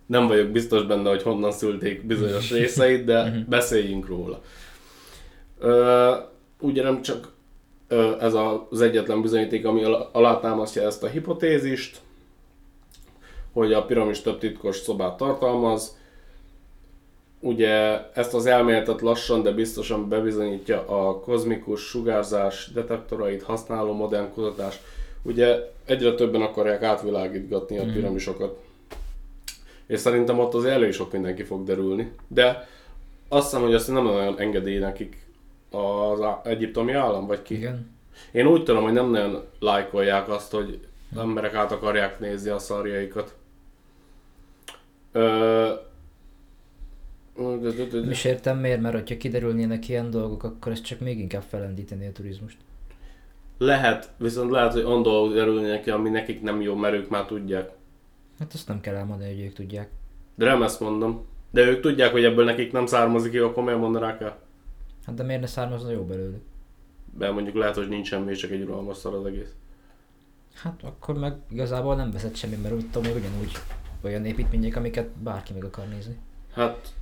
nem 0.06 0.28
vagyok 0.28 0.48
biztos 0.48 0.84
benne, 0.84 1.10
hogy 1.10 1.24
honnan 1.24 1.52
szülték 1.52 2.06
bizonyos 2.06 2.52
részeit, 2.58 3.06
de 3.06 3.46
beszéljünk 3.50 4.08
róla. 4.08 4.42
Ö, 5.60 6.12
ugye 6.60 6.84
nem 6.84 7.02
csak 7.02 7.32
ö, 7.88 8.16
ez 8.20 8.34
az 8.70 8.82
egyetlen 8.82 9.22
bizonyíték, 9.22 9.66
ami 9.66 9.84
al- 9.84 10.10
alátámasztja 10.12 10.82
ezt 10.82 11.04
a 11.04 11.08
hipotézist, 11.08 12.02
hogy 13.54 13.74
a 13.74 13.86
piramis 13.86 14.22
több 14.22 14.40
titkos 14.40 14.76
szobát 14.78 15.18
tartalmaz. 15.18 15.98
Ugye 17.40 18.02
ezt 18.14 18.34
az 18.34 18.46
elméletet 18.46 19.02
lassan, 19.02 19.44
de 19.44 19.52
biztosan 19.52 20.10
bebizonyítja 20.10 20.88
a 20.88 21.20
kozmikus 21.20 21.82
sugárzás 21.82 22.70
detektorait 22.74 23.44
használó 23.44 23.94
modern 23.94 24.34
kutatás. 24.34 24.80
Ugye 25.22 25.72
egyre 25.86 26.14
többen 26.14 26.42
akarják 26.42 26.82
átvilágítgatni 26.82 27.78
a 27.78 27.86
piramisokat. 27.94 28.65
És 29.88 30.00
szerintem 30.00 30.40
ott 30.40 30.54
az 30.54 30.66
elég 30.66 30.92
sok 30.92 31.12
mindenki 31.12 31.44
fog 31.44 31.64
derülni. 31.64 32.12
De 32.28 32.68
azt 33.28 33.44
hiszem, 33.44 33.62
hogy 33.62 33.74
azt 33.74 33.92
nem 33.92 34.04
nagyon 34.04 34.40
engedély 34.40 34.80
nekik 34.80 35.28
az 35.72 36.20
egyiptomi 36.44 36.94
állam, 36.94 37.28
vagy 37.28 37.42
ki. 37.42 37.56
Igen. 37.56 37.94
Én 38.32 38.48
úgy 38.48 38.64
tudom, 38.64 38.84
hogy 38.84 38.94
nem 38.94 39.10
nagyon 39.10 39.44
lájkolják 39.60 40.30
azt, 40.30 40.52
hogy 40.52 40.80
az 41.14 41.18
emberek 41.22 41.54
át 41.54 41.72
akarják 41.72 42.20
nézni 42.20 42.50
a 42.50 42.60
szarjaikat. 42.60 43.36
Ö... 45.12 45.74
Nem 47.92 48.10
is 48.10 48.24
értem 48.26 48.58
miért, 48.58 48.82
mert 48.82 48.96
hogyha 48.96 49.18
kiderülnének 49.18 49.90
ilyen 49.90 50.10
dolgok, 50.10 50.44
akkor 50.44 50.72
ez 50.72 50.82
csak 50.82 51.00
még 51.00 51.20
inkább 51.20 51.42
felendíteni 51.42 52.08
a 52.08 52.12
turizmust. 52.12 52.58
Lehet, 53.58 54.12
viszont 54.18 54.52
lehet, 54.52 54.74
hogy 54.74 54.84
olyan 54.84 55.02
dolgok 55.02 55.34
derülni 55.34 55.68
neki, 55.68 55.90
ami 55.90 56.10
nekik 56.10 56.42
nem 56.42 56.62
jó, 56.62 56.76
mert 56.76 56.96
ők 56.96 57.10
már 57.10 57.26
tudják. 57.26 57.72
Hát 58.40 58.54
azt 58.54 58.68
nem 58.68 58.82
kell 58.82 58.96
elmondani, 58.96 59.34
hogy 59.34 59.44
ők 59.44 59.54
tudják. 59.54 59.90
De 60.36 60.46
nem 60.46 60.64
ezt 60.64 60.80
mondom. 60.80 61.26
De 61.52 61.62
ők 61.62 61.82
tudják, 61.82 62.12
hogy 62.12 62.24
ebből 62.24 62.46
nekik 62.46 62.72
nem 62.72 62.86
származik 62.86 63.34
jó, 63.34 63.48
akkor 63.48 63.64
miért 63.64 63.80
mondanák 63.80 64.22
el? 64.22 64.38
Hát 65.06 65.16
de 65.16 65.24
miért 65.24 65.42
ne 65.42 65.48
származna 65.48 65.92
jó 65.92 66.04
belőle? 66.04 66.38
Mert 67.20 67.34
mondjuk 67.34 67.56
lehet, 67.56 67.76
hogy 67.76 67.88
nincs 67.88 68.08
semmi, 68.08 68.34
csak 68.34 68.52
egy 68.52 68.62
uralmas 68.62 68.98
szar 68.98 69.14
az 69.14 69.26
egész. 69.26 69.54
Hát 70.54 70.84
akkor 70.84 71.18
meg 71.18 71.34
igazából 71.52 71.96
nem 71.96 72.12
veszett 72.12 72.36
semmi, 72.36 72.56
mert 72.56 72.74
úgy 72.74 72.90
tudom, 72.90 73.12
hogy 73.12 73.22
ugyanúgy 73.22 73.52
olyan 74.02 74.26
építmények, 74.26 74.76
amiket 74.76 75.08
bárki 75.10 75.54
meg 75.54 75.64
akar 75.64 75.88
nézni. 75.88 76.18
Hát 76.54 76.94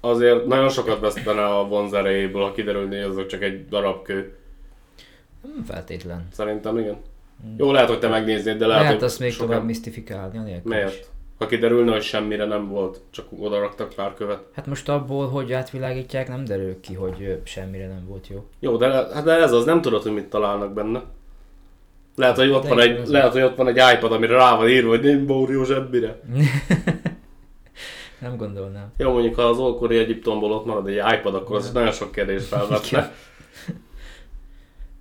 azért 0.00 0.46
nagyon 0.46 0.68
sokat 0.68 1.00
vesztene 1.00 1.44
a 1.44 1.68
vonzerejéből, 1.68 2.42
ha 2.42 2.52
kiderülné, 2.52 3.00
hogy 3.00 3.10
azok 3.10 3.26
csak 3.26 3.42
egy 3.42 3.68
darab 3.68 4.02
kő. 4.02 4.36
Nem 5.42 5.64
feltétlen. 5.64 6.28
Szerintem 6.32 6.78
igen. 6.78 6.96
Jó, 7.56 7.72
lehet, 7.72 7.88
hogy 7.88 7.98
te 7.98 8.08
megnéznéd, 8.08 8.58
de 8.58 8.66
lehet, 8.66 8.82
Lehet 8.82 8.96
hogy 8.98 9.04
azt 9.08 9.18
még 9.18 9.32
sokan- 9.32 9.48
tovább 9.48 9.64
misztifikálni, 9.64 10.38
anélkül 10.38 10.72
is. 10.72 10.78
Miért? 10.78 11.08
Ha 11.38 11.46
kiderülne, 11.46 11.92
hogy 11.92 12.02
semmire 12.02 12.44
nem 12.44 12.68
volt, 12.68 13.00
csak 13.10 13.26
oda 13.38 13.58
raktak 13.60 13.92
pár 13.94 14.14
követ. 14.14 14.42
Hát 14.54 14.66
most 14.66 14.88
abból, 14.88 15.28
hogy 15.28 15.52
átvilágítják, 15.52 16.28
nem 16.28 16.44
derül 16.44 16.80
ki, 16.80 16.94
hogy 16.94 17.40
semmire 17.44 17.86
nem 17.86 18.04
volt 18.08 18.28
jó. 18.28 18.44
Jó, 18.58 18.76
de, 18.76 18.86
hát 18.88 19.24
de 19.24 19.32
ez 19.32 19.52
az, 19.52 19.64
nem 19.64 19.80
tudod, 19.80 20.02
hogy 20.02 20.12
mit 20.14 20.24
találnak 20.28 20.72
benne. 20.72 21.02
Lehet, 22.16 22.36
hogy 22.36 22.50
ott, 22.50 22.62
De 22.62 22.68
van 22.68 22.80
egy, 22.80 23.06
lehet, 23.08 23.32
hogy 23.32 23.42
ott 23.42 23.56
van 23.56 23.68
egy 23.68 23.94
iPad, 23.96 24.12
amire 24.12 24.32
rá 24.36 24.56
van 24.56 24.68
írva, 24.68 24.88
hogy 24.88 25.00
nem 25.00 25.26
bórió 25.26 25.64
zsebbire. 25.64 26.20
Nem 28.20 28.36
gondolnám. 28.36 28.92
Jó, 28.96 29.12
mondjuk 29.12 29.34
ha 29.34 29.42
az 29.42 29.58
ókori 29.58 29.98
Egyiptomból 29.98 30.52
ott 30.52 30.64
marad 30.66 30.88
egy 30.88 31.00
iPad, 31.18 31.34
akkor 31.34 31.56
az 31.56 31.72
nagyon 31.72 31.92
sok 31.92 32.12
kérdést 32.12 32.44
felvetne. 32.46 33.12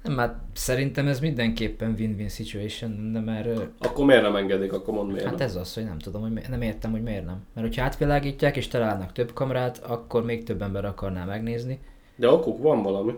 Nem, 0.10 0.18
hát 0.18 0.36
szerintem 0.54 1.08
ez 1.08 1.20
mindenképpen 1.20 1.96
win-win 1.98 2.30
situation, 2.30 3.12
de 3.12 3.20
mert 3.20 3.68
akkor 3.80 4.06
miért 4.06 4.22
nem 4.22 4.36
engedik, 4.36 4.74
akkor 4.74 4.94
mondd 4.94 5.08
miért 5.10 5.25
hát 5.25 5.38
nem. 5.38 5.48
ez 5.48 5.56
az, 5.56 5.74
hogy 5.74 5.84
nem 5.84 6.00
tudom, 6.00 6.22
hogy 6.22 6.32
mi- 6.32 6.42
nem 6.50 6.62
értem, 6.62 6.92
hogy 6.92 7.04
miért 7.04 7.25
nem. 7.25 7.44
Mert 7.54 7.68
hogyha 7.68 7.84
átvilágítják 7.84 8.58
és 8.58 8.68
találnak 8.68 9.12
több 9.12 9.34
kamerát, 9.34 9.78
akkor 9.78 10.25
még 10.25 10.44
több 10.44 10.62
ember 10.62 10.86
akarná 10.86 11.25
megnézni. 11.25 11.80
De 12.16 12.30
okuk 12.30 12.62
van 12.62 12.82
valami. 12.84 13.13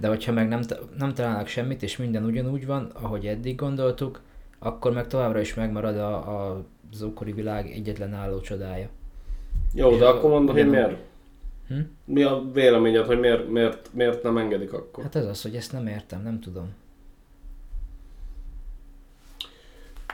De 0.00 0.08
hogyha 0.08 0.32
meg 0.32 0.48
nem, 0.48 0.60
nem 0.98 1.14
találnak 1.14 1.46
semmit, 1.46 1.82
és 1.82 1.96
minden 1.96 2.24
ugyanúgy 2.24 2.66
van, 2.66 2.90
ahogy 3.02 3.26
eddig 3.26 3.56
gondoltuk, 3.56 4.20
akkor 4.58 4.92
meg 4.92 5.06
továbbra 5.06 5.40
is 5.40 5.54
megmarad 5.54 5.96
a, 5.96 6.14
a, 6.16 6.64
az 6.92 7.02
ókori 7.02 7.32
világ 7.32 7.70
egyetlen 7.70 8.14
álló 8.14 8.40
csodája. 8.40 8.88
Jó, 9.74 9.96
de 9.96 10.06
akkor 10.06 10.30
mondod, 10.30 10.54
hogy 10.54 10.68
miért? 10.70 10.96
Hm? 11.68 11.80
Mi 12.04 12.22
a 12.22 12.44
véleményed, 12.52 13.06
hogy 13.06 13.20
miért, 13.20 13.48
miért, 13.48 13.92
miért 13.92 14.22
nem 14.22 14.38
engedik 14.38 14.72
akkor? 14.72 15.04
Hát 15.04 15.16
ez 15.16 15.26
az, 15.26 15.42
hogy 15.42 15.56
ezt 15.56 15.72
nem 15.72 15.86
értem, 15.86 16.22
nem 16.22 16.40
tudom. 16.40 16.74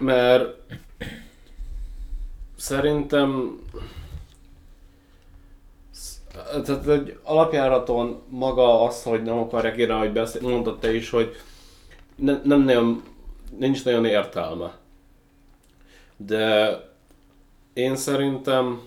Mert 0.00 0.56
szerintem 2.56 3.58
tehát 6.64 6.86
egy 6.86 7.18
alapjáraton 7.22 8.22
maga 8.28 8.84
az, 8.84 9.02
hogy 9.02 9.22
nem 9.22 9.38
akarják 9.38 9.78
írni, 9.78 9.94
hogy 9.94 10.12
beszél, 10.12 10.42
mondtad 10.42 10.78
te 10.78 10.94
is, 10.94 11.10
hogy 11.10 11.36
ne, 12.14 12.40
nem 12.44 12.60
nagyon, 12.60 13.02
nincs 13.58 13.84
nagyon 13.84 14.04
értelme. 14.04 14.78
De 16.16 16.76
én 17.72 17.96
szerintem 17.96 18.80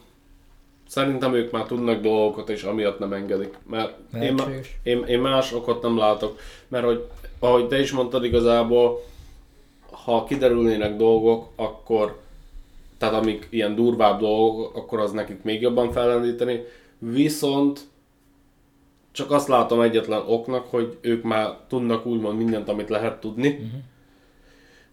szerintem 0.88 1.34
ők 1.34 1.52
már 1.52 1.66
tudnak 1.66 2.02
dolgokat, 2.02 2.50
és 2.50 2.64
amiatt 2.64 3.00
nem 3.00 3.14
engedik. 3.14 3.58
Mert 3.70 3.98
én, 4.22 4.42
én, 4.84 5.04
én 5.04 5.20
más 5.20 5.54
okot 5.54 5.82
nem 5.82 5.98
látok. 5.98 6.40
Mert 6.68 6.86
hogy, 6.86 7.08
ahogy 7.40 7.68
te 7.68 7.80
is 7.80 7.92
mondtad 7.92 8.24
igazából, 8.24 9.04
ha 9.92 10.24
kiderülnének 10.24 10.96
dolgok, 10.96 11.48
akkor 11.56 12.22
tehát 12.98 13.14
amik 13.14 13.48
ilyen 13.50 13.76
durvább 13.76 14.20
dolgok, 14.20 14.76
akkor 14.76 15.00
az 15.00 15.12
nekik 15.12 15.44
még 15.44 15.62
jobban 15.62 15.92
fellendíteni. 15.92 16.64
Viszont 16.98 17.80
csak 19.12 19.32
azt 19.32 19.48
látom 19.48 19.82
egyetlen 19.82 20.24
oknak, 20.28 20.66
hogy 20.70 20.98
ők 21.02 21.24
már 21.24 21.58
tudnak 21.68 22.06
úgymond 22.06 22.38
mindent, 22.38 22.70
amit 22.70 22.90
lehet 22.90 23.20
tudni. 23.20 23.48
Uh-huh. 23.48 23.70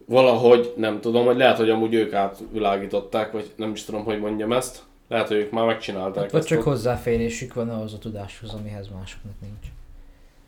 Valahogy, 0.05 0.73
nem 0.75 1.01
tudom, 1.01 1.25
hogy 1.25 1.37
lehet, 1.37 1.57
hogy 1.57 1.69
amúgy 1.69 1.93
ők 1.93 2.13
átvilágították, 2.13 3.31
vagy 3.31 3.51
nem 3.55 3.71
is 3.71 3.83
tudom, 3.83 4.03
hogy 4.03 4.19
mondjam 4.19 4.51
ezt. 4.51 4.83
Lehet, 5.11 5.27
hogy 5.27 5.37
ők 5.37 5.51
már 5.51 5.65
megcsinálták 5.65 6.23
Hát, 6.23 6.31
vagy 6.31 6.43
csak 6.43 6.61
hozzáférésük 6.61 7.53
van 7.53 7.69
ahhoz 7.69 7.93
a 7.93 7.97
tudáshoz, 7.97 8.53
amihez 8.53 8.89
másoknak 8.89 9.33
nincs. 9.41 9.67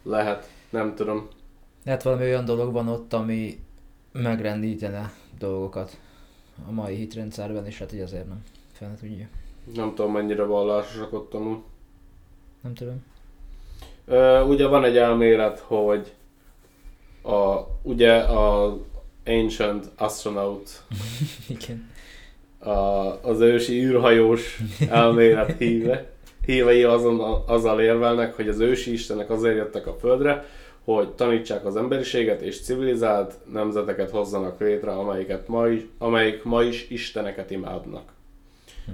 Lehet, 0.04 0.50
nem 0.70 0.96
tudom. 0.96 1.28
Lehet 1.86 2.04
valami 2.04 2.24
olyan 2.24 2.46
dolog 2.46 2.74
van 2.74 2.88
ott, 2.88 3.14
ami 3.14 3.60
megrendítene 4.12 5.14
dolgokat 5.40 5.98
a 6.68 6.72
mai 6.72 6.96
hitrendszerben, 6.96 7.66
és 7.66 7.78
hát 7.80 7.94
így 7.94 8.00
azért 8.00 8.28
nem. 8.28 8.44
Fel 8.72 8.90
ne 8.90 8.96
tudja. 8.96 9.28
Nem 9.74 9.96
tudom, 9.96 10.12
mennyire 10.12 10.44
vallásosak 10.44 11.14
ott 11.14 11.34
amúgy. 11.34 11.60
Nem 12.62 12.74
tudom. 12.74 13.04
Ö, 14.06 14.42
ugye 14.42 14.68
van 14.68 14.84
egy 14.84 14.98
elmélet, 14.98 15.60
hogy 15.60 16.14
a, 17.22 17.60
ugye 17.82 18.18
a 18.18 18.78
Ancient 19.26 19.90
Astronaut, 19.96 20.84
Igen. 21.48 21.92
A, 22.66 23.20
az 23.22 23.40
ősi 23.40 23.84
űrhajós 23.84 24.60
elmélet 24.90 25.58
híve, 25.58 26.12
hívei 26.46 26.84
azon, 26.84 27.44
azzal 27.46 27.82
érvelnek, 27.82 28.36
hogy 28.36 28.48
az 28.48 28.60
ősi 28.60 28.92
istenek 28.92 29.30
azért 29.30 29.56
jöttek 29.56 29.88
a 29.88 29.96
Földre, 30.00 30.46
hogy 30.84 31.10
tanítsák 31.10 31.66
az 31.66 31.76
emberiséget 31.76 32.42
és 32.42 32.62
civilizált 32.62 33.34
nemzeteket 33.52 34.10
hozzanak 34.10 34.60
létre, 34.60 34.92
amelyiket 34.92 35.48
ma 35.48 35.68
is, 35.68 35.82
amelyik 35.98 36.44
ma 36.44 36.64
is 36.64 36.90
isteneket 36.90 37.52
imádnak. 37.52 38.12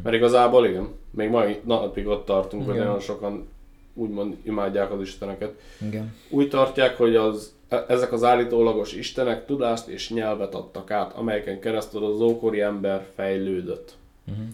Mert 0.04 0.16
igazából 0.16 0.66
igen, 0.66 0.88
még 1.12 1.30
mai 1.30 1.60
napig 1.64 2.08
ott 2.08 2.26
tartunk, 2.26 2.66
hogy 2.66 2.74
Igen. 2.74 2.86
nagyon 2.86 3.02
sokan 3.02 3.48
úgymond 3.94 4.36
imádják 4.44 4.92
az 4.92 5.02
isteneket. 5.02 5.54
Igen. 5.88 6.16
Úgy 6.30 6.50
tartják, 6.50 6.98
hogy 6.98 7.16
az, 7.16 7.54
ezek 7.88 8.12
az 8.12 8.24
állítólagos 8.24 8.94
istenek 8.94 9.46
tudást 9.46 9.88
és 9.88 10.10
nyelvet 10.10 10.56
adtak 10.56 10.92
át, 10.92 11.14
amelyeken 11.14 11.60
keresztül 11.60 12.06
az 12.06 12.22
ókori 12.22 12.62
ember 12.62 13.06
fejlődött. 13.16 13.96
Uh-huh. 14.28 14.46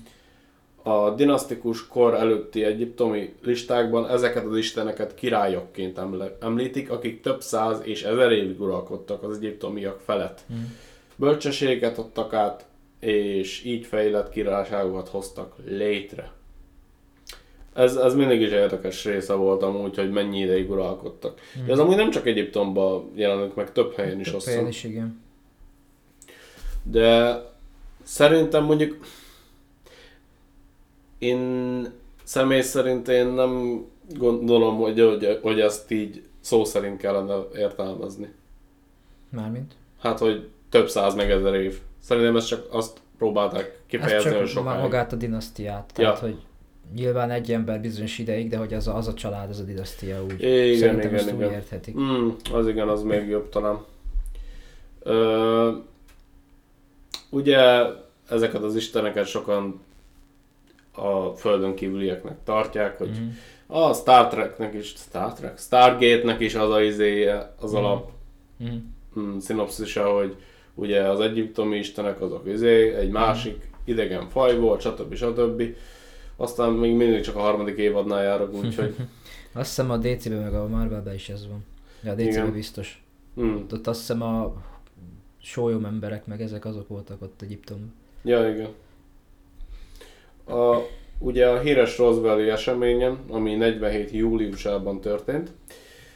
A 0.88 1.16
dinasztikus 1.16 1.88
kor 1.88 2.14
előtti 2.14 2.64
egyiptomi 2.64 3.34
listákban 3.44 4.10
ezeket 4.10 4.46
az 4.46 4.58
isteneket 4.58 5.16
királyokként 5.16 6.00
említik, 6.40 6.92
akik 6.92 7.22
több 7.22 7.42
száz 7.42 7.80
és 7.84 8.04
ezer 8.04 8.32
évig 8.32 8.62
uralkodtak 8.62 9.24
az 9.24 9.38
egyiptomiak 9.38 10.00
felett. 10.00 10.42
Mhm. 10.48 10.60
Bölcsességet 11.16 11.98
adtak 11.98 12.34
át, 12.34 12.66
és 13.00 13.64
így 13.64 13.86
fejlett 13.86 14.30
királyságokat 14.30 15.08
hoztak 15.08 15.56
létre. 15.66 16.32
Ez, 17.76 17.96
ez 17.96 18.16
mindig 18.16 18.42
is 18.42 18.50
érdekes 18.50 19.06
része 19.06 19.34
volt 19.34 19.64
amúgy, 19.64 19.96
hogy 19.96 20.12
mennyi 20.12 20.40
ideig 20.40 20.70
uralkodtak. 20.70 21.40
De 21.66 21.72
ez 21.72 21.80
amúgy 21.80 21.96
nem 21.96 22.10
csak 22.10 22.26
Egyiptomban 22.26 23.12
jelenik 23.16 23.54
meg, 23.54 23.72
több 23.72 23.96
helyen 23.96 24.20
is 24.20 24.26
Több 24.26 24.36
azt 24.36 24.48
helyen 24.48 24.68
is, 24.68 24.84
igen. 24.84 25.22
De 26.84 27.42
szerintem 28.04 28.64
mondjuk 28.64 29.06
én 31.18 31.92
személy 32.24 32.62
szerint 32.62 33.08
én 33.08 33.28
nem 33.28 33.86
gondolom, 34.18 34.78
hogy, 34.78 35.00
hogy, 35.00 35.40
hogy 35.42 35.60
ezt 35.60 35.92
így 35.92 36.24
szó 36.40 36.64
szerint 36.64 36.98
kellene 36.98 37.36
értelmezni. 37.56 38.34
Mármint? 39.30 39.74
Hát, 40.00 40.20
hogy 40.20 40.48
több 40.70 40.90
száz 40.90 41.16
meg 41.16 41.32
ezer 41.32 41.54
év. 41.54 41.80
Szerintem 42.00 42.36
ezt 42.36 42.48
csak 42.48 42.68
azt 42.70 43.00
próbálták 43.18 43.66
Ez 43.66 43.82
kifejezni, 43.88 44.36
hogy 44.36 44.48
sokáig. 44.48 44.82
magát 44.82 45.14
a 45.14 45.16
dinasztiát. 45.16 45.92
Tehát, 45.94 46.20
hogy 46.20 46.38
nyilván 46.96 47.32
egy 47.32 47.52
ember 47.52 47.82
bizonyos 47.82 48.18
ideig, 48.18 48.50
de 48.50 48.58
hogy 48.58 48.74
az 48.74 48.88
a, 48.88 48.96
az 48.96 49.08
a 49.08 49.14
család, 49.14 49.50
az 49.50 49.60
a 49.60 49.64
dinasztia 49.64 50.24
úgy. 50.24 50.42
Igen, 50.44 50.78
Szerintem 50.78 51.00
igen, 51.10 51.14
ezt 51.14 51.32
úgy 51.34 51.40
igen. 51.40 51.52
érthetik. 51.52 51.96
Mm, 52.00 52.30
az 52.54 52.68
igen, 52.68 52.88
az 52.88 53.02
még 53.04 53.28
jobb 53.28 53.50
talán. 53.50 53.80
Ö, 55.04 55.72
ugye 57.30 57.60
ezeket 58.30 58.64
az 58.64 58.76
isteneket 58.76 59.26
sokan 59.26 59.82
a 60.92 61.30
földön 61.30 61.76
kívülieknek 61.76 62.38
tartják, 62.44 62.98
hogy 62.98 63.10
Mhm. 63.10 63.78
a 63.80 63.94
Star 63.94 64.28
Treknek 64.28 64.74
is, 64.74 64.88
Star 64.88 65.34
Trek, 65.34 65.58
Stargate-nek 65.60 66.40
is 66.40 66.56
az 66.56 66.70
a 66.72 66.82
izéje, 66.82 67.54
az 67.60 67.72
Mhm. 67.72 67.84
alap 67.84 68.10
mm, 69.20 69.38
szinopszisa, 69.38 70.04
hogy 70.14 70.36
ugye 70.74 71.02
az 71.02 71.20
egyiptomi 71.20 71.78
istenek 71.78 72.22
azok 72.22 72.48
izé, 72.48 72.94
egy 72.94 73.10
másik 73.10 73.70
idegen 73.86 74.30
faj 74.30 74.58
volt, 74.58 74.82
stb. 74.82 75.16
stb. 75.16 75.64
Aztán 76.38 76.72
még 76.72 76.96
mindig 76.96 77.22
csak 77.22 77.36
a 77.36 77.40
harmadik 77.40 77.78
évadnál 77.78 78.24
járok, 78.24 78.54
úgyhogy 78.54 78.96
Azt 79.54 79.68
hiszem 79.68 79.92
a 79.92 79.98
DC-ben 79.98 80.38
meg 80.42 80.54
a 80.54 80.68
Marvelben 80.68 81.14
is 81.14 81.30
ez 81.30 81.48
van. 81.48 81.66
Ja, 82.04 82.12
a 82.12 82.16
DC-ben 82.16 82.32
Igen. 82.32 82.52
biztos. 82.52 83.04
mm, 83.40 83.56
Ott 83.72 83.88
azt 83.88 84.00
hiszem 84.00 84.22
a 84.22 84.54
sólyom 85.42 85.86
emberek 85.86 86.26
meg 86.26 86.42
ezek 86.42 86.66
azok 86.66 86.88
voltak 86.88 87.22
ott 87.22 87.42
Egyiptomban. 87.42 87.94
Ja, 88.24 88.50
igen. 88.50 88.70
A, 90.60 90.78
ugye 91.20 91.48
a 91.48 91.60
híres 91.60 91.98
Roswelli 91.98 92.50
eseményen, 92.50 93.18
ami 93.30 93.56
47. 93.56 94.12
júliusában 94.12 95.02
történt, 95.02 95.52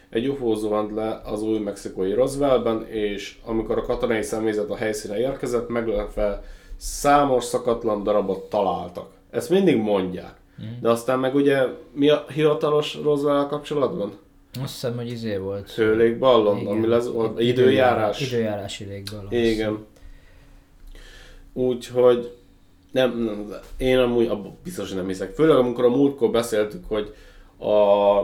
egy 0.09 0.27
UFO 0.27 0.55
zuhant 0.55 0.91
le 0.91 1.21
az 1.25 1.41
új 1.41 1.59
mexikói 1.59 2.13
Roswellben, 2.13 2.87
és 2.87 3.39
amikor 3.45 3.77
a 3.77 3.81
katonai 3.81 4.21
személyzet 4.21 4.69
a 4.69 4.75
helyszíne 4.75 5.19
érkezett, 5.19 5.69
meglepve 5.69 6.43
számos 6.77 7.43
szakatlan 7.43 8.03
darabot 8.03 8.49
találtak. 8.49 9.17
Ezt 9.29 9.49
mindig 9.49 9.77
mondják. 9.77 10.37
De 10.81 10.89
aztán 10.89 11.19
meg 11.19 11.35
ugye 11.35 11.65
mi 11.93 12.09
a 12.09 12.25
hivatalos 12.33 12.97
Roswell 13.03 13.47
kapcsolatban? 13.47 14.11
Azt 14.61 14.73
hiszem, 14.73 14.95
hogy 14.95 15.07
izé 15.07 15.37
volt. 15.37 15.71
Hőlégballon, 15.71 16.67
ami 16.67 16.87
lesz, 16.87 17.07
volt, 17.07 17.39
időjárás. 17.39 18.21
Időjárási 18.21 18.85
légballon. 18.85 19.33
Igen. 19.33 19.85
Úgyhogy 21.53 22.37
nem, 22.91 23.23
nem, 23.23 23.53
én 23.77 23.97
amúgy 23.97 24.27
abban 24.27 24.57
biztos, 24.63 24.87
hogy 24.87 24.97
nem 24.97 25.07
hiszek. 25.07 25.33
Főleg 25.33 25.57
amikor 25.57 25.83
a 25.85 25.89
múltkor 25.89 26.31
beszéltük, 26.31 26.83
hogy 26.87 27.13
a, 27.57 28.19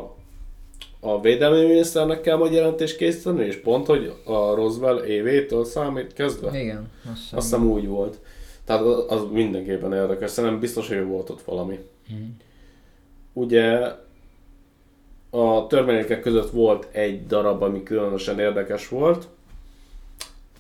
a 1.00 1.22
védelmi 1.22 1.66
miniszternek 1.66 2.22
kell 2.22 2.38
majd 2.38 2.54
jelentést 2.54 2.98
készíteni, 2.98 3.46
és 3.46 3.56
pont, 3.56 3.86
hogy 3.86 4.14
a 4.26 4.54
Roswell 4.56 4.98
évétől 4.98 5.66
számít 5.66 6.14
kezdve. 6.14 6.60
Igen, 6.60 6.92
azt 7.12 7.22
hiszem. 7.22 7.38
Azt 7.38 7.50
hiszem 7.50 7.68
úgy 7.72 7.88
volt. 7.88 8.18
Tehát 8.66 8.84
az, 8.84 9.24
mindenképpen 9.32 9.94
érdekes. 9.94 10.32
Szerintem 10.32 10.60
biztos, 10.60 10.88
hogy 10.88 11.06
volt 11.06 11.30
ott 11.30 11.42
valami. 11.42 11.80
Mhm. 12.08 12.22
Ugye 13.34 13.92
a 15.30 15.68
törvényekek 15.68 16.22
között 16.22 16.50
volt 16.50 16.88
egy 16.92 17.28
darab, 17.28 17.62
ami 17.62 17.84
különösen 17.84 18.40
érdekes 18.40 18.90
volt. 18.90 19.28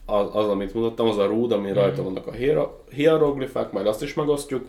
Az, 0.05 0.27
az 0.31 0.47
amit 0.47 0.73
mutattam, 0.73 1.07
az 1.07 1.17
a 1.17 1.25
rúd, 1.25 1.51
ami 1.51 1.73
rajta 1.73 2.03
vannak 2.03 2.27
a 2.27 2.31
hiero- 2.31 2.91
hieroglifák, 2.91 3.71
majd 3.71 3.87
azt 3.87 4.01
is 4.01 4.13
megosztjuk. 4.13 4.67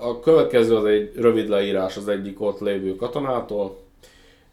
A 0.00 0.20
következő 0.20 0.76
az 0.76 0.84
egy 0.84 1.12
rövid 1.16 1.48
leírás 1.48 1.96
az 1.96 2.08
egyik 2.08 2.40
ott 2.40 2.60
lévő 2.60 2.96
katonától. 2.96 3.78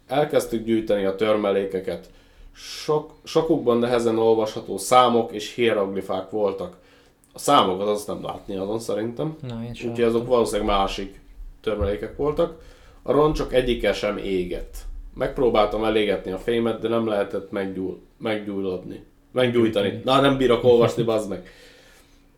Elkezdtük 0.06 0.64
gyűjteni 0.64 1.04
a 1.04 1.14
törmelékeket. 1.14 2.10
Sok, 2.54 3.12
sokukban 3.24 3.78
nehezen 3.78 4.18
olvasható 4.18 4.78
számok 4.78 5.32
és 5.32 5.54
hieroglifák 5.54 6.30
voltak. 6.30 6.76
A 7.32 7.38
számokat 7.38 7.88
azt 7.88 8.06
nem 8.06 8.22
látni 8.22 8.56
azon 8.56 8.78
szerintem. 8.78 9.36
Na, 9.48 9.60
Úgyhogy 9.68 10.02
azok 10.02 10.26
valószínűleg 10.26 10.76
másik 10.76 11.20
törmelékek 11.60 12.16
voltak. 12.16 12.62
A 13.02 13.12
roncsok 13.12 13.52
egyike 13.52 13.92
sem 13.92 14.16
égett. 14.16 14.76
Megpróbáltam 15.14 15.84
elégetni 15.84 16.30
a 16.30 16.38
fémet, 16.38 16.80
de 16.80 16.88
nem 16.88 17.06
lehetett 17.06 17.50
meggyúl, 17.50 18.00
meggyújtani. 18.18 19.04
Meggyújtani. 19.32 20.00
Na, 20.04 20.20
nem 20.20 20.36
bírok 20.36 20.64
olvasni, 20.64 21.02
bazd 21.12 21.28
meg. 21.28 21.48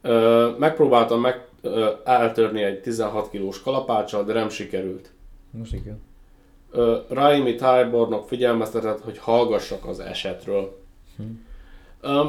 Ö, 0.03 0.51
megpróbáltam 0.59 1.21
meg 1.21 1.47
ö, 1.61 1.91
eltörni 2.05 2.63
egy 2.63 2.81
16 2.81 3.31
kilós 3.31 3.63
kalapáccsal, 3.63 4.25
de 4.25 4.33
nem 4.33 4.49
sikerült. 4.49 5.11
Most 5.51 5.73
igen. 5.73 6.03
Raimi 7.09 7.55
Tybornok 7.55 8.29
figyelmeztetett, 8.29 9.01
hogy 9.01 9.19
hallgassak 9.19 9.85
az 9.85 10.01
esetről. 10.01 10.79
Hm. 11.17 11.23
Ö, 12.01 12.29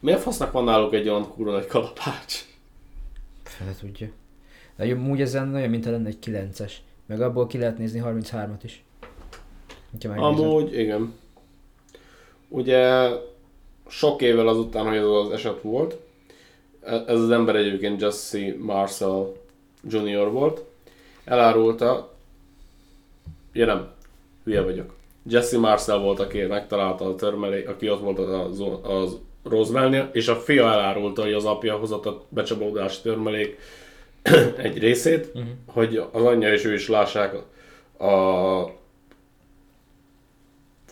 miért 0.00 0.20
fasznak 0.20 0.52
van 0.52 0.64
náluk 0.64 0.94
egy 0.94 1.08
olyan 1.08 1.28
kurva 1.28 1.52
nagy 1.52 1.66
kalapács? 1.66 2.44
Fele 3.42 3.74
tudja. 3.80 4.08
De 4.76 4.94
úgy 4.94 5.20
ezen 5.20 5.54
olyan, 5.54 5.70
mint 5.70 5.84
lenne 5.84 6.08
egy 6.08 6.18
9-es. 6.26 6.72
Meg 7.06 7.20
abból 7.20 7.46
ki 7.46 7.58
lehet 7.58 7.78
nézni 7.78 8.02
33-at 8.04 8.60
is. 8.62 8.82
Amúgy, 10.02 10.78
igen. 10.78 11.14
Ugye 12.48 13.08
sok 13.88 14.22
évvel 14.22 14.48
azután, 14.48 14.86
hogy 14.86 14.96
ez 14.96 15.04
az 15.04 15.30
eset 15.30 15.62
volt, 15.62 15.96
e- 16.82 17.04
ez 17.06 17.20
az 17.20 17.30
ember 17.30 17.56
egyébként 17.56 18.00
Jesse 18.00 18.54
Marcel 18.58 19.32
Jr. 19.88 20.30
volt, 20.30 20.64
elárulta, 21.24 22.12
ja 23.52 23.66
nem, 23.66 23.90
hülye 24.44 24.62
vagyok. 24.62 24.94
Jesse 25.26 25.58
Marcel 25.58 25.98
volt, 25.98 26.20
aki 26.20 26.40
megtalálta 26.42 27.04
a 27.04 27.14
törmelék, 27.14 27.68
aki 27.68 27.90
ott 27.90 28.00
volt 28.00 28.18
az, 28.18 28.62
az 28.82 29.18
Roswellnél, 29.44 30.10
és 30.12 30.28
a 30.28 30.36
fia 30.36 30.72
elárulta, 30.72 31.22
hogy 31.22 31.32
az 31.32 31.44
apja 31.44 31.76
hozott 31.76 32.06
a 32.06 32.22
becsapódási 32.28 33.00
törmelék 33.02 33.58
egy 34.56 34.78
részét, 34.78 35.34
Mhm. 35.34 35.44
hogy 35.66 35.96
az 36.12 36.22
anyja 36.24 36.52
és 36.52 36.64
ő 36.64 36.72
is 36.74 36.88
lássák 36.88 37.34
a, 37.98 38.04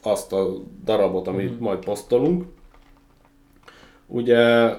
azt 0.02 0.32
a 0.32 0.46
darabot, 0.84 1.26
amit 1.26 1.50
Mhm. 1.54 1.62
majd 1.62 1.78
posztolunk. 1.84 2.44
Ugye 4.06 4.70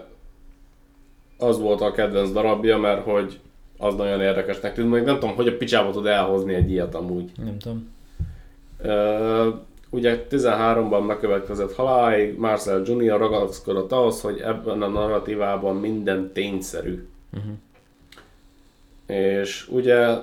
az 1.37 1.59
volt 1.59 1.81
a 1.81 1.91
kedvenc 1.91 2.31
darabja, 2.31 2.77
mert 2.77 3.03
hogy 3.03 3.39
az 3.81 3.95
nagyon 3.95 4.21
érdekesnek 4.21 4.73
tűnt, 4.73 4.91
még 4.91 5.03
nem 5.03 5.19
tudom, 5.19 5.35
hogy 5.35 5.47
a 5.47 5.57
picsába 5.57 5.91
tud 5.91 6.05
elhozni 6.05 6.53
egy 6.53 6.71
ilyet 6.71 6.95
amúgy. 6.95 7.31
Nem 7.43 7.57
tudom. 7.57 7.89
Ö, 8.81 9.49
ugye 9.89 10.25
13-ban 10.29 11.05
megkövetkezett 11.05 11.75
halálig, 11.75 12.37
Marcel 12.37 12.81
Jr. 12.85 13.17
ragaszkodott 13.17 13.91
ahhoz, 13.91 14.21
hogy 14.21 14.39
ebben 14.39 14.81
a 14.81 14.87
narratívában 14.87 15.75
minden 15.75 16.31
tényszerű. 16.33 17.07
Uh-huh. 17.33 17.53
És 19.17 19.67
ugye 19.69 20.15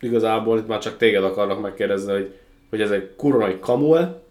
igazából 0.00 0.58
itt 0.58 0.66
már 0.66 0.78
csak 0.78 0.96
téged 0.96 1.24
akarnak 1.24 1.60
megkérdezni, 1.60 2.12
hogy, 2.12 2.34
hogy 2.70 2.80
ez 2.80 2.90
egy 2.90 3.14
kurva 3.16 3.38
nagy 3.38 3.60
kamu-e, 3.60 4.22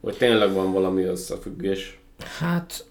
vagy 0.00 0.16
tényleg 0.16 0.52
van 0.52 0.72
valami 0.72 1.02
összefüggés. 1.02 1.98
Hát... 2.38 2.84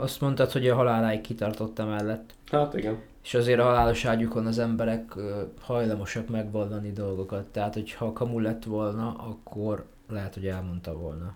Azt 0.00 0.20
mondtad, 0.20 0.50
hogy 0.50 0.68
a 0.68 0.74
haláláig 0.74 1.20
kitartott 1.20 1.78
mellett. 1.78 2.34
Hát 2.50 2.74
igen. 2.74 2.98
És 3.24 3.34
azért 3.34 3.60
a 3.60 3.62
halálos 3.62 4.04
ágyukon 4.04 4.46
az 4.46 4.58
emberek 4.58 5.14
hajlamosak 5.60 6.28
megvallani 6.28 6.92
dolgokat. 6.92 7.46
Tehát, 7.46 7.74
hogy 7.74 7.92
ha 7.92 8.12
kamu 8.12 8.38
lett 8.38 8.64
volna, 8.64 9.14
akkor 9.18 9.84
lehet, 10.08 10.34
hogy 10.34 10.46
elmondta 10.46 10.92
volna. 10.92 11.34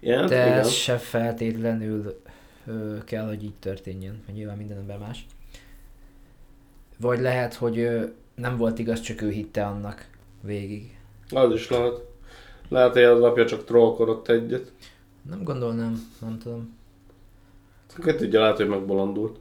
Igen, 0.00 0.26
De 0.26 0.46
igen. 0.46 0.58
ez 0.58 0.70
se 0.70 0.96
feltétlenül 0.96 2.20
ö, 2.66 3.04
kell, 3.04 3.26
hogy 3.26 3.44
így 3.44 3.54
történjen, 3.58 4.22
mert 4.26 4.38
nyilván 4.38 4.56
minden 4.56 4.78
ember 4.78 4.98
más. 4.98 5.26
Vagy 7.00 7.20
lehet, 7.20 7.54
hogy 7.54 7.78
ö, 7.78 8.04
nem 8.34 8.56
volt 8.56 8.78
igaz, 8.78 9.00
csak 9.00 9.22
ő 9.22 9.30
hitte 9.30 9.66
annak 9.66 10.10
végig. 10.40 10.98
Az 11.30 11.52
is 11.52 11.70
lehet. 11.70 12.04
Lehet, 12.68 12.92
hogy 12.92 13.02
az 13.02 13.22
apja 13.22 13.46
csak 13.46 13.64
trollkodott 13.64 14.28
egyet. 14.28 14.72
Nem 15.28 15.42
gondolnám, 15.42 16.02
nem 16.20 16.38
tudom. 16.38 16.74
Ki 18.02 18.14
tudja, 18.14 18.40
lehet, 18.40 18.56
hogy 18.56 18.68
megbolondult. 18.68 19.38